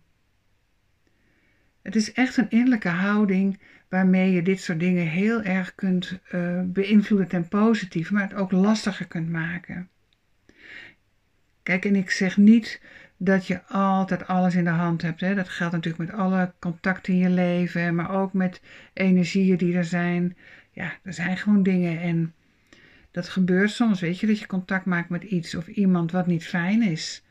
Het 1.81 1.95
is 1.95 2.13
echt 2.13 2.37
een 2.37 2.49
innerlijke 2.49 2.89
houding 2.89 3.59
waarmee 3.89 4.31
je 4.31 4.41
dit 4.41 4.61
soort 4.61 4.79
dingen 4.79 5.07
heel 5.07 5.41
erg 5.41 5.75
kunt 5.75 6.19
uh, 6.31 6.61
beïnvloeden 6.65 7.27
ten 7.27 7.47
positieve, 7.47 8.13
maar 8.13 8.23
het 8.23 8.33
ook 8.33 8.51
lastiger 8.51 9.07
kunt 9.07 9.29
maken. 9.29 9.89
Kijk, 11.63 11.85
en 11.85 11.95
ik 11.95 12.09
zeg 12.09 12.37
niet 12.37 12.81
dat 13.23 13.47
je 13.47 13.63
altijd 13.67 14.27
alles 14.27 14.55
in 14.55 14.63
de 14.63 14.69
hand 14.69 15.01
hebt. 15.01 15.21
Hè. 15.21 15.35
Dat 15.35 15.49
geldt 15.49 15.73
natuurlijk 15.73 16.09
met 16.09 16.19
alle 16.19 16.53
contacten 16.59 17.13
in 17.13 17.19
je 17.19 17.29
leven, 17.29 17.95
maar 17.95 18.11
ook 18.11 18.33
met 18.33 18.61
energieën 18.93 19.57
die 19.57 19.75
er 19.75 19.85
zijn. 19.85 20.37
Ja, 20.71 20.93
er 21.03 21.13
zijn 21.13 21.37
gewoon 21.37 21.63
dingen 21.63 21.99
en 21.99 22.33
dat 23.11 23.29
gebeurt 23.29 23.71
soms, 23.71 23.99
weet 23.99 24.19
je, 24.19 24.27
dat 24.27 24.39
je 24.39 24.47
contact 24.47 24.85
maakt 24.85 25.09
met 25.09 25.23
iets 25.23 25.55
of 25.55 25.67
iemand 25.67 26.11
wat 26.11 26.27
niet 26.27 26.47
fijn 26.47 26.81
is. 26.81 27.23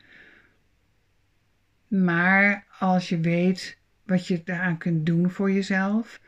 Maar 1.87 2.65
als 2.79 3.09
je 3.09 3.19
weet 3.19 3.77
wat 4.05 4.27
je 4.27 4.41
daaraan 4.45 4.77
kunt 4.77 5.05
doen 5.05 5.29
voor 5.29 5.51
jezelf. 5.51 6.21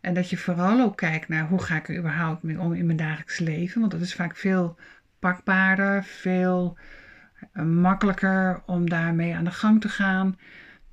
En 0.00 0.14
dat 0.14 0.30
je 0.30 0.36
vooral 0.36 0.80
ook 0.80 0.96
kijkt 0.96 1.28
naar 1.28 1.48
hoe 1.48 1.62
ga 1.62 1.76
ik 1.76 1.88
er 1.88 1.98
überhaupt 1.98 2.42
mee 2.42 2.60
om 2.60 2.72
in 2.72 2.86
mijn 2.86 2.98
dagelijks 2.98 3.38
leven. 3.38 3.80
Want 3.80 3.92
dat 3.92 4.00
is 4.00 4.14
vaak 4.14 4.36
veel 4.36 4.78
pakbaarder, 5.18 6.04
veel 6.04 6.78
makkelijker 7.64 8.62
om 8.66 8.88
daarmee 8.88 9.34
aan 9.34 9.44
de 9.44 9.50
gang 9.50 9.80
te 9.80 9.88
gaan. 9.88 10.38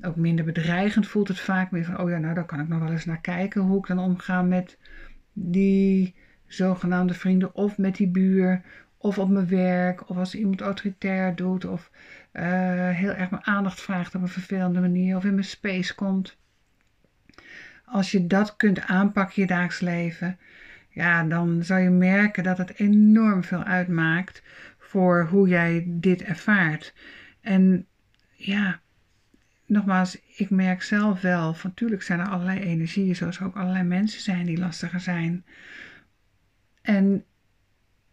Ook 0.02 0.16
minder 0.16 0.46
bedreigend 0.46 1.08
voelt 1.08 1.28
het 1.28 1.40
vaak. 1.40 1.72
Meer 1.72 1.86
van, 1.86 2.00
oh 2.00 2.10
ja, 2.10 2.18
nou 2.18 2.34
daar 2.34 2.46
kan 2.46 2.60
ik 2.60 2.68
nog 2.68 2.80
wel 2.80 2.92
eens 2.92 3.06
naar 3.06 3.22
kijken 3.22 3.62
hoe 3.62 3.78
ik 3.78 3.88
dan 3.88 4.00
omga 4.00 4.42
met 4.42 4.78
die 5.34 6.16
zogenaamde 6.46 7.14
vrienden. 7.14 7.56
Of 7.56 7.78
met 7.78 7.96
die 7.96 8.08
buur. 8.08 8.62
Of 8.98 9.18
op 9.18 9.30
mijn 9.30 9.48
werk. 9.48 10.10
Of 10.10 10.18
als 10.18 10.36
iemand 10.36 10.62
autoritair 10.62 11.36
doet. 11.36 11.66
Of 11.66 11.92
uh, 12.34 12.44
heel 12.90 13.12
erg 13.12 13.30
mijn 13.30 13.46
aandacht 13.46 13.82
vraagt 13.82 14.16
op 14.16 14.22
een 14.22 14.28
vervelende 14.28 14.80
manier. 14.80 15.16
Of 15.16 15.26
in 15.26 15.34
mijn 15.34 15.44
space 15.44 15.96
komt. 15.96 16.38
Als 17.86 18.12
je 18.12 18.28
dat 18.28 18.56
kunt 18.56 18.82
aanpakken 18.82 19.42
je 19.42 19.48
dagelijks 19.48 19.80
leven. 19.80 20.40
Ja, 20.90 21.24
dan 21.24 21.64
zal 21.64 21.78
je 21.78 21.90
merken 21.90 22.44
dat 22.44 22.58
het 22.58 22.80
enorm 22.80 23.44
veel 23.44 23.64
uitmaakt 23.64 24.44
voor 24.88 25.28
hoe 25.30 25.48
jij 25.48 25.84
dit 25.88 26.22
ervaart. 26.22 26.94
En 27.42 27.88
ja, 28.36 28.82
nogmaals, 29.66 30.20
ik 30.36 30.50
merk 30.50 30.82
zelf 30.82 31.22
wel, 31.22 31.54
van 31.54 31.74
zijn 32.00 32.20
er 32.20 32.28
allerlei 32.28 32.60
energieën, 32.60 33.16
zoals 33.16 33.42
ook 33.42 33.56
allerlei 33.56 33.84
mensen 33.84 34.22
zijn 34.22 34.46
die 34.46 34.58
lastiger 34.58 35.00
zijn. 35.00 35.46
En 36.82 37.26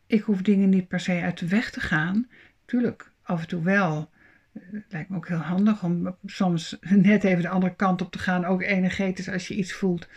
ik 0.07 0.23
hoef 0.23 0.43
dingen 0.43 0.69
niet 0.69 0.88
per 0.88 1.00
se 1.00 1.21
uit 1.21 1.38
de 1.38 1.49
weg 1.49 1.71
te 1.71 1.81
gaan. 1.81 2.28
Tuurlijk, 2.64 3.12
af 3.23 3.40
en 3.40 3.49
toe 3.49 3.62
wel. 3.62 4.11
Het 4.52 4.85
lijkt 4.88 5.09
me 5.09 5.16
ook 5.16 5.28
heel 5.28 5.37
handig 5.37 5.83
om 5.83 6.16
soms 6.25 6.76
net 6.81 7.25
even 7.25 7.43
de 7.43 7.49
andere 7.49 7.75
kant 7.75 8.00
op 8.02 8.12
te 8.12 8.19
gaan, 8.19 8.45
ook 8.45 8.62
energetisch 8.62 9.28
als 9.28 9.49
je 9.49 9.54
iets 9.54 9.73
voelt. 9.73 10.09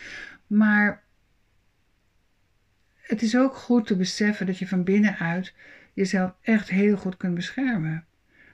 Maar 0.47 1.03
het 2.95 3.21
is 3.21 3.37
ook 3.37 3.55
goed 3.55 3.87
te 3.87 3.95
beseffen 3.95 4.45
dat 4.45 4.57
je 4.57 4.67
van 4.67 4.83
binnenuit 4.83 5.53
jezelf 5.97 6.33
echt 6.41 6.69
heel 6.69 6.97
goed 6.97 7.17
kunt 7.17 7.35
beschermen. 7.35 8.05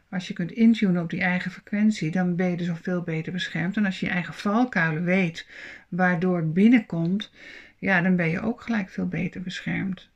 Als 0.10 0.28
je 0.28 0.34
kunt 0.34 0.52
intunen 0.52 1.02
op 1.02 1.10
die 1.10 1.22
eigen 1.22 1.52
frequentie, 1.52 2.12
dan 2.12 2.36
ben 2.36 2.50
je 2.50 2.58
dus 2.58 2.70
al 2.70 2.76
veel 2.76 3.02
beter 3.02 3.32
beschermd. 3.32 3.78
En 3.78 3.86
als 3.86 4.00
je 4.00 4.06
je 4.06 4.12
eigen 4.12 4.34
valkuilen 4.34 5.04
weet 5.04 5.48
waardoor 5.90 6.38
het 6.38 6.54
binnenkomt, 6.54 7.32
ja, 7.78 8.02
dan 8.02 8.16
ben 8.16 8.30
je 8.30 8.42
ook 8.42 8.62
gelijk 8.62 8.90
veel 8.90 9.08
beter 9.08 9.42
beschermd. 9.42 10.10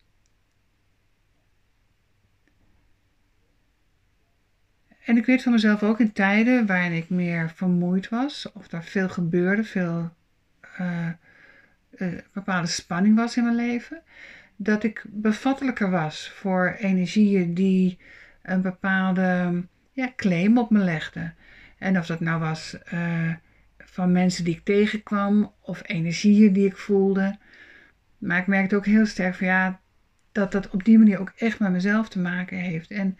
En 5.03 5.17
ik 5.17 5.25
weet 5.25 5.43
van 5.43 5.51
mezelf 5.51 5.83
ook 5.83 5.99
in 5.99 6.11
tijden 6.11 6.65
waarin 6.65 6.91
ik 6.91 7.09
meer 7.09 7.49
vermoeid 7.49 8.09
was, 8.09 8.51
of 8.51 8.71
er 8.71 8.83
veel 8.83 9.09
gebeurde, 9.09 9.63
veel 9.63 10.15
uh, 10.79 11.09
uh, 11.97 12.17
bepaalde 12.33 12.67
spanning 12.67 13.15
was 13.15 13.37
in 13.37 13.43
mijn 13.43 13.55
leven, 13.55 14.01
dat 14.57 14.83
ik 14.83 15.05
bevattelijker 15.07 15.89
was 15.89 16.31
voor 16.35 16.75
energieën 16.79 17.53
die 17.53 17.97
een 18.41 18.61
bepaalde 18.61 19.63
ja, 19.91 20.13
claim 20.15 20.57
op 20.57 20.69
me 20.69 20.79
legden. 20.79 21.35
En 21.77 21.97
of 21.97 22.05
dat 22.05 22.19
nou 22.19 22.39
was 22.39 22.77
uh, 22.93 23.31
van 23.77 24.11
mensen 24.11 24.43
die 24.43 24.55
ik 24.55 24.63
tegenkwam 24.63 25.53
of 25.61 25.81
energieën 25.85 26.53
die 26.53 26.65
ik 26.65 26.77
voelde. 26.77 27.37
Maar 28.17 28.39
ik 28.39 28.47
merkte 28.47 28.75
ook 28.75 28.85
heel 28.85 29.05
sterk 29.05 29.35
van 29.35 29.47
ja, 29.47 29.79
dat 30.31 30.51
dat 30.51 30.69
op 30.69 30.83
die 30.83 30.97
manier 30.97 31.19
ook 31.19 31.33
echt 31.35 31.59
met 31.59 31.71
mezelf 31.71 32.09
te 32.09 32.19
maken 32.19 32.57
heeft. 32.57 32.91
En 32.91 33.17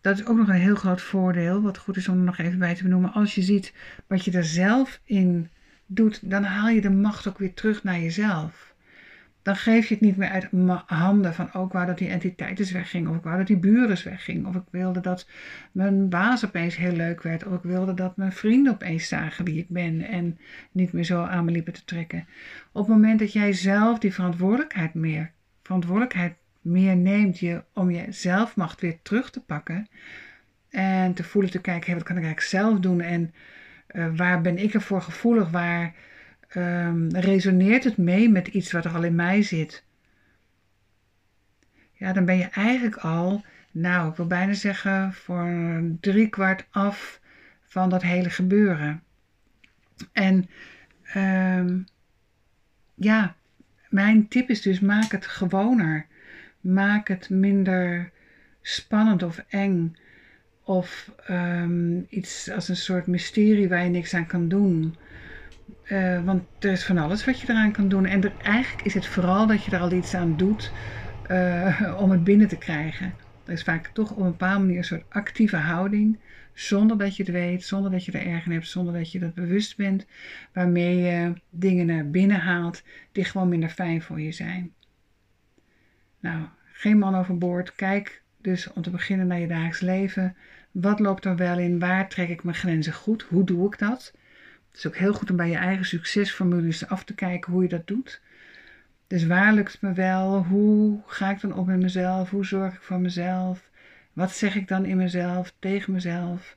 dat 0.00 0.18
is 0.18 0.26
ook 0.26 0.36
nog 0.36 0.48
een 0.48 0.54
heel 0.54 0.74
groot 0.74 1.02
voordeel, 1.02 1.62
wat 1.62 1.78
goed 1.78 1.96
is 1.96 2.08
om 2.08 2.18
er 2.18 2.24
nog 2.24 2.38
even 2.38 2.58
bij 2.58 2.74
te 2.74 2.82
benoemen. 2.82 3.12
Als 3.12 3.34
je 3.34 3.42
ziet 3.42 3.72
wat 4.06 4.24
je 4.24 4.32
er 4.32 4.44
zelf 4.44 5.00
in 5.04 5.50
doet, 5.86 6.30
dan 6.30 6.44
haal 6.44 6.68
je 6.68 6.80
de 6.80 6.90
macht 6.90 7.26
ook 7.26 7.38
weer 7.38 7.54
terug 7.54 7.82
naar 7.84 8.00
jezelf 8.00 8.74
dan 9.46 9.56
geef 9.56 9.88
je 9.88 9.94
het 9.94 10.02
niet 10.02 10.16
meer 10.16 10.28
uit 10.28 10.48
handen 10.86 11.34
van 11.34 11.52
ook 11.52 11.66
oh, 11.66 11.72
wou 11.72 11.86
dat 11.86 11.98
die 11.98 12.08
entiteit 12.08 12.58
eens 12.58 12.70
wegging, 12.70 13.08
of 13.08 13.16
ik 13.16 13.22
wou 13.22 13.36
dat 13.36 13.46
die 13.46 13.56
buren 13.56 13.90
eens 13.90 14.02
wegging, 14.02 14.46
of 14.46 14.54
ik 14.54 14.62
wilde 14.70 15.00
dat 15.00 15.28
mijn 15.72 16.08
baas 16.08 16.44
opeens 16.44 16.76
heel 16.76 16.92
leuk 16.92 17.22
werd, 17.22 17.46
of 17.46 17.54
ik 17.54 17.62
wilde 17.62 17.94
dat 17.94 18.16
mijn 18.16 18.32
vrienden 18.32 18.72
opeens 18.72 19.08
zagen 19.08 19.44
wie 19.44 19.58
ik 19.58 19.68
ben 19.68 20.02
en 20.02 20.38
niet 20.72 20.92
meer 20.92 21.04
zo 21.04 21.22
aan 21.22 21.44
me 21.44 21.50
liepen 21.50 21.72
te 21.72 21.84
trekken. 21.84 22.26
Op 22.72 22.86
het 22.86 22.96
moment 22.96 23.18
dat 23.18 23.32
jij 23.32 23.52
zelf 23.52 23.98
die 23.98 24.14
verantwoordelijkheid 24.14 24.94
meer, 24.94 25.30
verantwoordelijkheid 25.62 26.34
meer 26.60 26.96
neemt 26.96 27.38
je, 27.38 27.62
om 27.72 27.90
je 27.90 28.04
zelfmacht 28.08 28.80
weer 28.80 28.98
terug 29.02 29.30
te 29.30 29.40
pakken 29.40 29.88
en 30.70 31.14
te 31.14 31.24
voelen, 31.24 31.50
te 31.50 31.60
kijken, 31.60 31.94
wat 31.94 32.02
kan 32.02 32.16
ik 32.16 32.24
eigenlijk 32.24 32.52
zelf 32.52 32.78
doen 32.78 33.00
en 33.00 33.34
uh, 33.90 34.06
waar 34.16 34.40
ben 34.40 34.58
ik 34.58 34.74
ervoor 34.74 35.02
gevoelig, 35.02 35.50
waar 35.50 35.94
um, 36.54 37.08
resoneert 37.10 37.84
het 37.84 37.96
mee 37.96 38.28
met 38.28 38.46
iets 38.46 38.72
wat 38.72 38.84
er 38.84 38.94
al 38.94 39.04
in 39.04 39.14
mij 39.14 39.42
zit? 39.42 39.84
Ja, 41.92 42.12
dan 42.12 42.24
ben 42.24 42.36
je 42.36 42.48
eigenlijk 42.48 42.96
al, 42.96 43.44
nou, 43.70 44.10
ik 44.10 44.16
wil 44.16 44.26
bijna 44.26 44.52
zeggen, 44.52 45.12
voor 45.12 45.80
drie 46.00 46.28
kwart 46.28 46.66
af 46.70 47.20
van 47.62 47.88
dat 47.88 48.02
hele 48.02 48.30
gebeuren. 48.30 49.02
En 50.12 50.48
um, 51.16 51.86
ja, 52.94 53.36
mijn 53.88 54.28
tip 54.28 54.50
is 54.50 54.62
dus: 54.62 54.80
maak 54.80 55.10
het 55.10 55.26
gewoner. 55.26 56.06
Maak 56.60 57.08
het 57.08 57.30
minder 57.30 58.10
spannend 58.62 59.22
of 59.22 59.44
eng. 59.48 59.96
Of 60.62 61.12
um, 61.30 62.06
iets 62.08 62.50
als 62.50 62.68
een 62.68 62.76
soort 62.76 63.06
mysterie 63.06 63.68
waar 63.68 63.84
je 63.84 63.90
niks 63.90 64.14
aan 64.14 64.26
kan 64.26 64.48
doen. 64.48 64.96
Uh, 65.88 66.24
want 66.24 66.42
er 66.58 66.70
is 66.70 66.84
van 66.84 66.98
alles 66.98 67.24
wat 67.24 67.40
je 67.40 67.50
eraan 67.50 67.72
kan 67.72 67.88
doen. 67.88 68.06
En 68.06 68.38
eigenlijk 68.42 68.86
is 68.86 68.94
het 68.94 69.06
vooral 69.06 69.46
dat 69.46 69.64
je 69.64 69.70
er 69.70 69.80
al 69.80 69.92
iets 69.92 70.14
aan 70.14 70.36
doet 70.36 70.72
uh, 71.30 71.96
om 72.02 72.10
het 72.10 72.24
binnen 72.24 72.48
te 72.48 72.58
krijgen. 72.58 73.14
Er 73.44 73.52
is 73.52 73.62
vaak 73.62 73.86
toch 73.86 74.10
op 74.10 74.18
een 74.18 74.24
bepaalde 74.24 74.64
manier 74.64 74.78
een 74.78 74.84
soort 74.84 75.04
actieve 75.08 75.56
houding. 75.56 76.18
Zonder 76.52 76.98
dat 76.98 77.16
je 77.16 77.22
het 77.22 77.32
weet, 77.32 77.64
zonder 77.64 77.90
dat 77.90 78.04
je 78.04 78.12
er 78.12 78.26
erg 78.26 78.46
in 78.46 78.52
hebt, 78.52 78.68
zonder 78.68 78.94
dat 78.94 79.12
je 79.12 79.18
dat 79.18 79.34
bewust 79.34 79.76
bent. 79.76 80.06
Waarmee 80.52 80.96
je 80.96 81.32
dingen 81.50 81.86
naar 81.86 82.10
binnen 82.10 82.40
haalt 82.40 82.82
die 83.12 83.24
gewoon 83.24 83.48
minder 83.48 83.68
fijn 83.68 84.02
voor 84.02 84.20
je 84.20 84.32
zijn. 84.32 84.72
Nou, 86.20 86.44
geen 86.72 86.98
man 86.98 87.14
overboord. 87.14 87.74
Kijk 87.74 88.22
dus 88.40 88.72
om 88.72 88.82
te 88.82 88.90
beginnen 88.90 89.26
naar 89.26 89.40
je 89.40 89.46
dagelijks 89.46 89.80
leven. 89.80 90.36
Wat 90.70 91.00
loopt 91.00 91.24
er 91.24 91.36
wel 91.36 91.58
in? 91.58 91.78
Waar 91.78 92.08
trek 92.08 92.28
ik 92.28 92.44
mijn 92.44 92.56
grenzen 92.56 92.92
goed? 92.92 93.22
Hoe 93.22 93.44
doe 93.44 93.66
ik 93.66 93.78
dat? 93.78 94.12
Het 94.76 94.84
is 94.84 94.90
ook 94.90 94.96
heel 94.96 95.14
goed 95.14 95.30
om 95.30 95.36
bij 95.36 95.48
je 95.48 95.56
eigen 95.56 95.84
succesformules 95.84 96.88
af 96.88 97.04
te 97.04 97.14
kijken 97.14 97.52
hoe 97.52 97.62
je 97.62 97.68
dat 97.68 97.86
doet. 97.86 98.20
Dus 99.06 99.26
waar 99.26 99.52
lukt 99.52 99.72
het 99.72 99.80
me 99.80 99.92
wel? 99.92 100.44
Hoe 100.44 101.00
ga 101.06 101.30
ik 101.30 101.40
dan 101.40 101.54
op 101.54 101.66
met 101.66 101.80
mezelf? 101.80 102.30
Hoe 102.30 102.46
zorg 102.46 102.74
ik 102.74 102.82
voor 102.82 103.00
mezelf? 103.00 103.70
Wat 104.12 104.32
zeg 104.32 104.54
ik 104.54 104.68
dan 104.68 104.84
in 104.84 104.96
mezelf, 104.96 105.54
tegen 105.58 105.92
mezelf? 105.92 106.56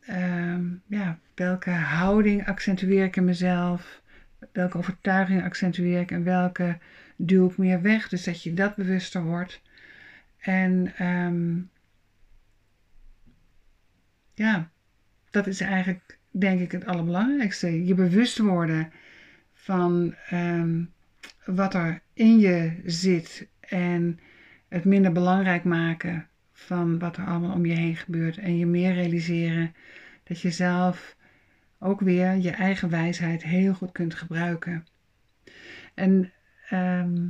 Ehm, 0.00 0.64
ja, 0.86 1.18
welke 1.34 1.70
houding 1.70 2.46
accentueer 2.46 3.04
ik 3.04 3.16
in 3.16 3.24
mezelf? 3.24 4.02
Welke 4.52 4.78
overtuiging 4.78 5.44
accentueer 5.44 6.00
ik 6.00 6.10
en 6.10 6.24
welke 6.24 6.78
duw 7.16 7.50
ik 7.50 7.56
meer 7.56 7.82
weg? 7.82 8.08
Dus 8.08 8.24
dat 8.24 8.42
je 8.42 8.54
dat 8.54 8.76
bewuster 8.76 9.22
wordt. 9.22 9.62
En 10.38 10.92
ehm, 10.96 11.60
ja, 14.34 14.70
dat 15.30 15.46
is 15.46 15.60
eigenlijk 15.60 16.18
denk 16.30 16.60
ik 16.60 16.72
het 16.72 16.86
allerbelangrijkste. 16.86 17.84
Je 17.86 17.94
bewust 17.94 18.38
worden 18.38 18.92
van 19.52 20.14
ehm, 20.28 20.84
wat 21.44 21.74
er 21.74 22.02
in 22.12 22.38
je 22.38 22.80
zit 22.84 23.48
en 23.60 24.20
het 24.68 24.84
minder 24.84 25.12
belangrijk 25.12 25.64
maken 25.64 26.28
van 26.52 26.98
wat 26.98 27.16
er 27.16 27.24
allemaal 27.24 27.54
om 27.54 27.66
je 27.66 27.74
heen 27.74 27.96
gebeurt. 27.96 28.38
En 28.38 28.58
je 28.58 28.66
meer 28.66 28.94
realiseren 28.94 29.74
dat 30.24 30.40
je 30.40 30.50
zelf 30.50 31.16
ook 31.78 32.00
weer 32.00 32.36
je 32.36 32.50
eigen 32.50 32.90
wijsheid 32.90 33.42
heel 33.42 33.74
goed 33.74 33.92
kunt 33.92 34.14
gebruiken. 34.14 34.86
En 35.94 36.32
ehm, 36.68 37.28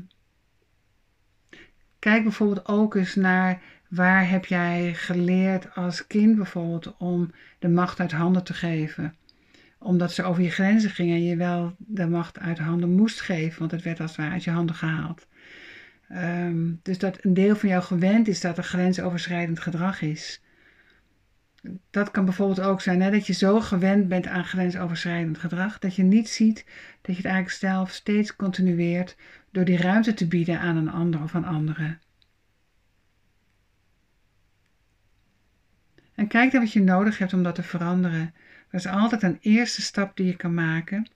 kijk 1.99 2.23
bijvoorbeeld 2.23 2.69
ook 2.69 2.95
eens 2.95 3.15
naar 3.15 3.63
waar 3.91 4.29
heb 4.29 4.45
jij 4.45 4.95
geleerd 4.95 5.75
als 5.75 6.07
kind 6.07 6.37
bijvoorbeeld 6.37 6.97
om 6.97 7.31
de 7.59 7.69
macht 7.69 8.01
uit 8.01 8.13
handen 8.13 8.45
te 8.45 8.55
geven. 8.55 9.15
Omdat 9.79 10.13
ze 10.13 10.23
over 10.23 10.43
je 10.43 10.51
grenzen 10.51 10.91
gingen 10.91 11.15
en 11.15 11.25
je 11.25 11.37
wel 11.37 11.75
de 11.79 12.07
macht 12.07 12.39
uit 12.39 12.59
handen 12.59 12.91
moest 12.91 13.21
geven, 13.21 13.59
want 13.59 13.71
het 13.71 13.83
werd 13.83 14.01
als 14.01 14.11
het 14.11 14.21
ware 14.21 14.33
uit 14.33 14.45
je 14.45 14.51
handen 14.51 14.75
gehaald. 14.75 15.27
Ehm, 16.09 16.73
dus 16.83 16.99
dat 16.99 17.25
een 17.25 17.35
deel 17.35 17.57
van 17.57 17.69
jou 17.69 17.83
gewend 17.83 18.29
is 18.29 18.41
dat 18.41 18.57
er 18.57 18.65
grensoverschrijdend 18.65 19.61
gedrag 19.61 20.03
is. 20.03 20.43
Dat 21.91 22.11
kan 22.11 22.25
bijvoorbeeld 22.25 22.61
ook 22.61 22.81
zijn 22.81 23.03
hè, 23.03 23.11
dat 23.11 23.27
je 23.27 23.33
zo 23.33 23.61
gewend 23.61 24.09
bent 24.09 24.27
aan 24.27 24.45
grensoverschrijdend 24.45 25.39
gedrag 25.39 25.79
dat 25.79 25.95
je 25.95 26.03
niet 26.03 26.29
ziet 26.29 26.65
dat 27.03 27.17
je 27.17 27.23
het 27.23 27.25
eigenlijk 27.25 27.55
zelf 27.55 27.91
steeds 27.91 28.37
continueert 28.37 29.17
door 29.51 29.65
die 29.65 29.77
ruimte 29.77 30.15
te 30.15 30.27
bieden 30.27 30.61
aan 30.61 30.77
een 30.77 30.91
ander 30.91 31.23
of 31.23 31.35
aan 31.35 31.45
anderen. 31.45 31.99
En 36.21 36.27
kijk 36.27 36.53
dan 36.53 36.61
wat 36.61 36.73
je 36.73 36.83
nodig 36.83 37.19
hebt 37.19 37.33
om 37.33 37.43
dat 37.43 37.55
te 37.55 37.63
veranderen. 37.63 38.35
Dat 38.71 38.81
is 38.81 38.87
altijd 38.87 39.23
een 39.23 39.39
eerste 39.41 39.83
stap 39.83 40.17
die 40.17 40.27
je 40.27 40.37
kan 40.37 40.55
maken 40.55 41.07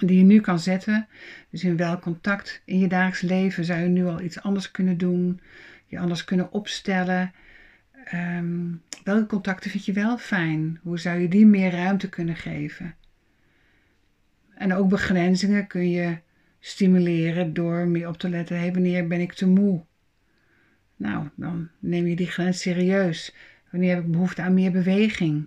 die 0.00 0.18
je 0.18 0.24
nu 0.24 0.40
kan 0.40 0.58
zetten. 0.58 1.06
Dus 1.50 1.64
in 1.64 1.76
welk 1.76 2.00
contact 2.00 2.62
in 2.64 2.78
je 2.78 2.88
dagelijks 2.88 3.20
leven 3.20 3.64
zou 3.64 3.80
je 3.80 3.88
nu 3.88 4.06
al 4.06 4.20
iets 4.20 4.40
anders 4.40 4.70
kunnen 4.70 4.98
doen, 4.98 5.40
je 5.86 5.98
anders 5.98 6.24
kunnen 6.24 6.52
opstellen. 6.52 7.32
Ehm, 8.04 8.72
welke 9.04 9.26
contacten 9.26 9.70
vind 9.70 9.84
je 9.84 9.92
wel 9.92 10.18
fijn? 10.18 10.78
Hoe 10.82 10.98
zou 10.98 11.18
je 11.18 11.28
die 11.28 11.46
meer 11.46 11.70
ruimte 11.70 12.08
kunnen 12.08 12.36
geven? 12.36 12.94
En 14.54 14.74
ook 14.74 14.88
begrenzingen 14.88 15.66
kun 15.66 15.90
je 15.90 16.18
stimuleren 16.60 17.54
door 17.54 17.86
meer 17.86 18.08
op 18.08 18.18
te 18.18 18.28
letten. 18.28 18.58
Hey, 18.58 18.72
wanneer 18.72 19.06
ben 19.06 19.20
ik 19.20 19.32
te 19.32 19.46
moe? 19.46 19.84
Nou, 20.96 21.28
dan 21.36 21.68
neem 21.78 22.06
je 22.06 22.16
die 22.16 22.30
grens 22.30 22.60
serieus. 22.60 23.34
Wanneer 23.74 23.94
heb 23.94 24.04
ik 24.04 24.10
behoefte 24.10 24.42
aan 24.42 24.54
meer 24.54 24.70
beweging? 24.70 25.46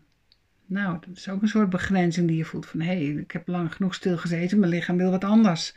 Nou, 0.65 0.97
dat 0.99 1.17
is 1.17 1.29
ook 1.29 1.41
een 1.41 1.47
soort 1.47 1.69
begrenzing 1.69 2.27
die 2.27 2.37
je 2.37 2.45
voelt 2.45 2.65
van 2.65 2.79
hé, 2.79 2.85
hey, 2.85 3.05
ik 3.05 3.31
heb 3.31 3.47
lang 3.47 3.73
genoeg 3.73 3.93
stilgezeten, 3.93 4.59
mijn 4.59 4.71
lichaam 4.71 4.97
wil 4.97 5.11
wat 5.11 5.23
anders. 5.23 5.75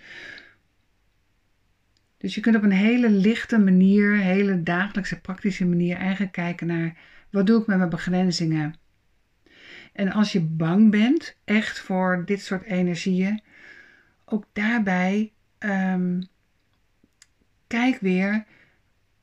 Dus 2.16 2.34
je 2.34 2.40
kunt 2.40 2.56
op 2.56 2.62
een 2.62 2.70
hele 2.70 3.10
lichte 3.10 3.58
manier, 3.58 4.16
hele 4.16 4.62
dagelijkse 4.62 5.20
praktische 5.20 5.66
manier 5.66 5.96
eigenlijk 5.96 6.32
kijken 6.32 6.66
naar 6.66 6.96
wat 7.30 7.46
doe 7.46 7.60
ik 7.60 7.66
met 7.66 7.76
mijn 7.76 7.90
begrenzingen. 7.90 8.74
En 9.92 10.12
als 10.12 10.32
je 10.32 10.40
bang 10.40 10.90
bent, 10.90 11.36
echt 11.44 11.78
voor 11.78 12.22
dit 12.26 12.42
soort 12.42 12.62
energieën, 12.62 13.42
ook 14.24 14.44
daarbij 14.52 15.32
um, 15.58 16.28
kijk 17.66 18.00
weer 18.00 18.44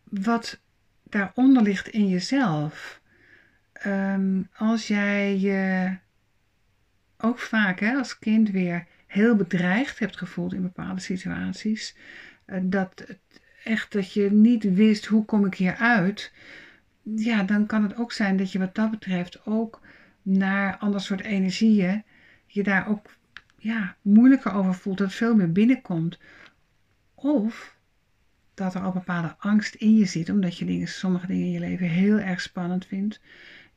wat 0.03 0.59
daaronder 1.03 1.63
ligt 1.63 1.87
in 1.87 2.07
jezelf. 2.07 3.05
Ehm, 3.81 4.41
als 4.53 4.87
jij 4.87 5.39
je 5.39 5.97
ook 7.17 7.39
vaak 7.39 7.79
hè, 7.79 7.93
als 7.93 8.19
kind 8.19 8.49
weer 8.49 8.85
heel 9.07 9.35
bedreigd 9.35 9.99
hebt 9.99 10.17
gevoeld 10.17 10.53
in 10.53 10.61
bepaalde 10.61 11.01
situaties, 11.01 11.95
uh, 12.47 12.57
dat 12.63 13.03
het 13.07 13.41
echt 13.63 13.91
dat 13.91 14.13
je 14.13 14.31
niet 14.31 14.73
wist 14.73 15.05
hoe 15.05 15.25
kom 15.25 15.45
ik 15.45 15.55
hier 15.55 15.75
uit, 15.75 16.33
ja, 17.03 17.43
dan 17.43 17.65
kan 17.65 17.83
het 17.83 17.95
ook 17.95 18.11
zijn 18.11 18.37
dat 18.37 18.51
je 18.51 18.59
wat 18.59 18.75
dat 18.75 18.91
betreft 18.91 19.45
ook 19.45 19.81
naar 20.21 20.77
ander 20.77 21.01
soort 21.01 21.21
energieën 21.21 22.03
je 22.45 22.63
daar 22.63 22.87
ook 22.87 23.15
ja, 23.57 23.95
moeilijker 24.01 24.53
over 24.53 24.73
voelt, 24.73 24.97
dat 24.97 25.13
veel 25.13 25.35
meer 25.35 25.51
binnenkomt. 25.51 26.19
Of 27.15 27.75
dat 28.53 28.75
er 28.75 28.81
al 28.81 28.91
bepaalde 28.91 29.35
angst 29.37 29.75
in 29.75 29.97
je 29.97 30.05
zit, 30.05 30.29
omdat 30.29 30.57
je 30.57 30.65
dingen, 30.65 30.87
sommige 30.87 31.27
dingen 31.27 31.45
in 31.45 31.51
je 31.51 31.59
leven 31.59 31.87
heel 31.87 32.19
erg 32.19 32.41
spannend 32.41 32.85
vindt 32.85 33.19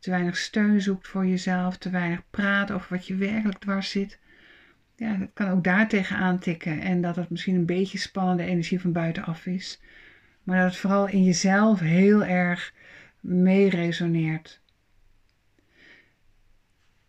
te 0.00 0.10
weinig 0.10 0.36
steun 0.36 0.80
zoekt 0.80 1.08
voor 1.08 1.26
jezelf, 1.26 1.76
te 1.76 1.90
weinig 1.90 2.22
praat 2.30 2.70
over 2.70 2.86
wat 2.96 3.06
je 3.06 3.14
werkelijk 3.14 3.58
dwars 3.58 3.90
zit. 3.90 4.18
Ja, 4.96 5.16
dat 5.16 5.30
kan 5.32 5.48
ook 5.48 5.64
daar 5.64 5.88
tegen 5.88 6.16
aantikken 6.16 6.80
en 6.80 7.00
dat 7.00 7.16
het 7.16 7.30
misschien 7.30 7.54
een 7.54 7.66
beetje 7.66 7.98
spannende 7.98 8.42
energie 8.42 8.80
van 8.80 8.92
buitenaf 8.92 9.46
is. 9.46 9.80
Maar 10.42 10.56
dat 10.56 10.70
het 10.70 10.76
vooral 10.76 11.08
in 11.08 11.24
jezelf 11.24 11.80
heel 11.80 12.24
erg 12.24 12.74
mee 13.20 13.68
resoneert. 13.68 14.60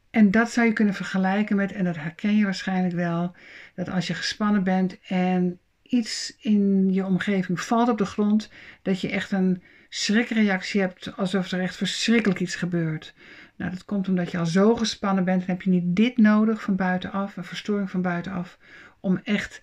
En 0.09 0.31
dat 0.31 0.51
zou 0.51 0.67
je 0.67 0.73
kunnen 0.73 0.93
vergelijken 0.93 1.55
met, 1.55 1.71
en 1.71 1.83
dat 1.83 1.95
herken 1.95 2.37
je 2.37 2.43
waarschijnlijk 2.43 2.95
wel, 2.95 3.35
dat 3.75 3.89
als 3.89 4.07
je 4.07 4.13
gespannen 4.13 4.63
bent 4.63 4.99
en 5.07 5.59
iets 5.81 6.35
in 6.39 6.93
je 6.93 7.05
omgeving 7.05 7.61
valt 7.61 7.89
op 7.89 7.97
de 7.97 8.05
grond, 8.05 8.51
dat 8.81 9.01
je 9.01 9.09
echt 9.09 9.31
een 9.31 9.63
schrikreactie 9.93 10.81
hebt 10.81 11.17
alsof 11.17 11.51
er 11.51 11.59
echt 11.59 11.75
verschrikkelijk 11.75 12.39
iets 12.39 12.55
gebeurt. 12.55 13.13
Nou, 13.55 13.71
dat 13.71 13.85
komt 13.85 14.07
omdat 14.07 14.31
je 14.31 14.37
al 14.37 14.45
zo 14.45 14.75
gespannen 14.75 15.23
bent 15.23 15.41
en 15.41 15.47
heb 15.47 15.61
je 15.61 15.69
niet 15.69 15.95
dit 15.95 16.17
nodig 16.17 16.61
van 16.61 16.75
buitenaf, 16.75 17.37
een 17.37 17.43
verstoring 17.43 17.89
van 17.89 18.01
buitenaf, 18.01 18.57
om 18.99 19.19
echt 19.23 19.61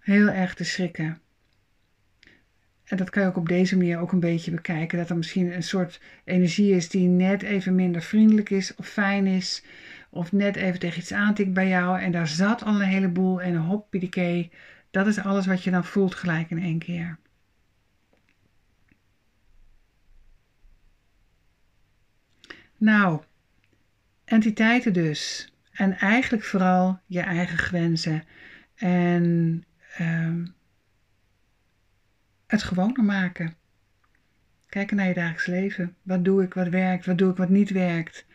heel 0.00 0.28
erg 0.28 0.54
te 0.54 0.64
schrikken. 0.64 1.20
En 2.84 2.96
dat 2.96 3.10
kan 3.10 3.22
je 3.22 3.28
ook 3.28 3.36
op 3.36 3.48
deze 3.48 3.76
manier 3.76 3.98
ook 3.98 4.12
een 4.12 4.20
beetje 4.20 4.50
bekijken. 4.50 4.98
Dat 4.98 5.10
er 5.10 5.16
misschien 5.16 5.54
een 5.54 5.62
soort 5.62 6.00
energie 6.24 6.74
is 6.74 6.88
die 6.88 7.08
net 7.08 7.42
even 7.42 7.74
minder 7.74 8.02
vriendelijk 8.02 8.50
is 8.50 8.74
of 8.74 8.88
fijn 8.88 9.26
is. 9.26 9.64
Of 10.10 10.32
net 10.32 10.56
even 10.56 10.78
tegen 10.78 10.98
iets 10.98 11.12
aantikt 11.12 11.52
bij 11.52 11.68
jou. 11.68 12.00
En 12.00 12.12
daar 12.12 12.28
zat 12.28 12.64
al 12.64 12.74
een 12.74 12.88
heleboel 12.88 13.42
en 13.42 13.56
hoppidikee. 13.56 14.50
Dat 14.90 15.06
is 15.06 15.18
alles 15.18 15.46
wat 15.46 15.64
je 15.64 15.70
dan 15.70 15.84
voelt 15.84 16.14
gelijk 16.14 16.50
in 16.50 16.62
één 16.62 16.78
keer. 16.78 17.18
Nou, 22.82 23.20
entiteiten 24.24 24.92
dus. 24.92 25.52
En 25.72 25.98
eigenlijk 25.98 26.44
vooral 26.44 27.00
je 27.06 27.20
eigen 27.20 27.58
grenzen. 27.58 28.24
En 28.74 29.64
uh, 30.00 30.46
het 32.46 32.62
gewoner 32.62 33.04
maken. 33.04 33.54
Kijken 34.66 34.96
naar 34.96 35.08
je 35.08 35.14
dagelijks 35.14 35.46
leven. 35.46 35.96
Wat 36.02 36.24
doe 36.24 36.42
ik, 36.42 36.54
wat 36.54 36.68
werkt, 36.68 37.06
wat 37.06 37.18
doe 37.18 37.30
ik, 37.30 37.36
wat 37.36 37.48
niet 37.48 37.70
werkt. 37.70 38.26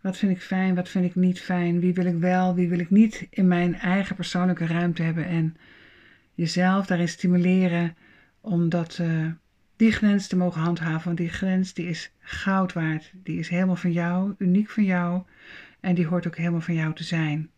Wat 0.00 0.16
vind 0.16 0.32
ik 0.32 0.42
fijn, 0.42 0.74
wat 0.74 0.88
vind 0.88 1.04
ik 1.04 1.14
niet 1.14 1.40
fijn. 1.40 1.80
Wie 1.80 1.94
wil 1.94 2.06
ik 2.06 2.18
wel, 2.18 2.54
wie 2.54 2.68
wil 2.68 2.78
ik 2.78 2.90
niet 2.90 3.26
in 3.30 3.48
mijn 3.48 3.74
eigen 3.74 4.16
persoonlijke 4.16 4.66
ruimte 4.66 5.02
hebben. 5.02 5.26
En 5.26 5.56
jezelf 6.34 6.86
daarin 6.86 7.08
stimuleren 7.08 7.96
om 8.40 8.68
dat 8.68 8.98
uh, 8.98 9.30
die 9.76 9.92
grens 9.92 10.26
te 10.26 10.36
mogen 10.36 10.60
handhaven. 10.60 11.04
Want 11.04 11.16
die 11.16 11.28
grens 11.28 11.74
die 11.74 11.88
is 11.88 12.10
goud 12.18 12.72
waard. 12.72 13.12
Die 13.22 13.38
is 13.38 13.48
helemaal 13.48 13.76
van 13.76 13.92
jou, 13.92 14.34
uniek 14.38 14.70
van 14.70 14.84
jou. 14.84 15.22
En 15.80 15.94
die 15.94 16.06
hoort 16.06 16.26
ook 16.26 16.36
helemaal 16.36 16.60
van 16.60 16.74
jou 16.74 16.94
te 16.94 17.04
zijn. 17.04 17.50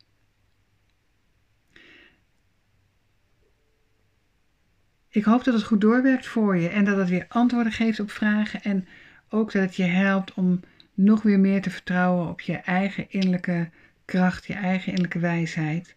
Ik 5.09 5.25
hoop 5.25 5.45
dat 5.45 5.55
het 5.55 5.63
goed 5.63 5.81
doorwerkt 5.81 6.27
voor 6.27 6.57
je 6.57 6.69
en 6.69 6.85
dat 6.85 6.97
het 6.97 7.09
weer 7.09 7.27
antwoorden 7.29 7.73
geeft 7.73 8.01
op 8.01 8.11
vragen. 8.11 8.63
En 8.63 8.87
ook 9.29 9.53
dat 9.53 9.63
het 9.63 9.77
je 9.77 9.83
helpt 9.83 10.35
om 10.35 10.61
nog 10.95 11.23
weer 11.23 11.41
meer 11.41 11.63
te 11.63 11.71
vertrouwen 11.71 12.29
op 12.29 12.41
je 12.41 12.57
eigen 12.57 13.11
innerlijke 13.11 13.71
kracht, 14.05 14.47
je 14.47 14.55
eigen 14.55 14.87
innerlijke 14.87 15.19
wijsheid. 15.19 15.95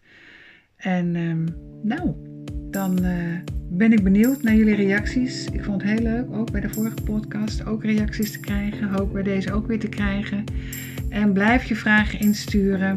En 0.76 1.16
um, 1.16 1.44
nou, 1.82 2.31
dan 2.72 3.04
uh, 3.04 3.12
ben 3.68 3.92
ik 3.92 4.02
benieuwd 4.02 4.42
naar 4.42 4.54
jullie 4.54 4.74
reacties. 4.74 5.46
Ik 5.46 5.64
vond 5.64 5.82
het 5.82 5.90
heel 5.90 6.02
leuk, 6.02 6.32
ook 6.32 6.50
bij 6.50 6.60
de 6.60 6.68
vorige 6.68 7.02
podcast, 7.04 7.66
ook 7.66 7.84
reacties 7.84 8.32
te 8.32 8.40
krijgen. 8.40 8.88
Hoop 8.88 9.12
bij 9.12 9.22
deze 9.22 9.52
ook 9.52 9.66
weer 9.66 9.78
te 9.78 9.88
krijgen. 9.88 10.44
En 11.08 11.32
blijf 11.32 11.64
je 11.64 11.76
vragen 11.76 12.20
insturen. 12.20 12.96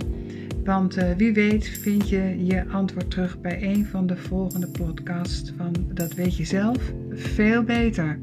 Want 0.63 0.97
uh, 0.97 1.11
wie 1.17 1.33
weet 1.33 1.67
vind 1.67 2.09
je 2.09 2.45
je 2.45 2.65
antwoord 2.67 3.11
terug 3.11 3.41
bij 3.41 3.63
een 3.63 3.85
van 3.85 4.07
de 4.07 4.17
volgende 4.17 4.67
podcasts 4.67 5.53
van 5.57 5.73
Dat 5.93 6.13
weet 6.13 6.37
je 6.37 6.45
zelf 6.45 6.93
veel 7.09 7.63
beter. 7.63 8.19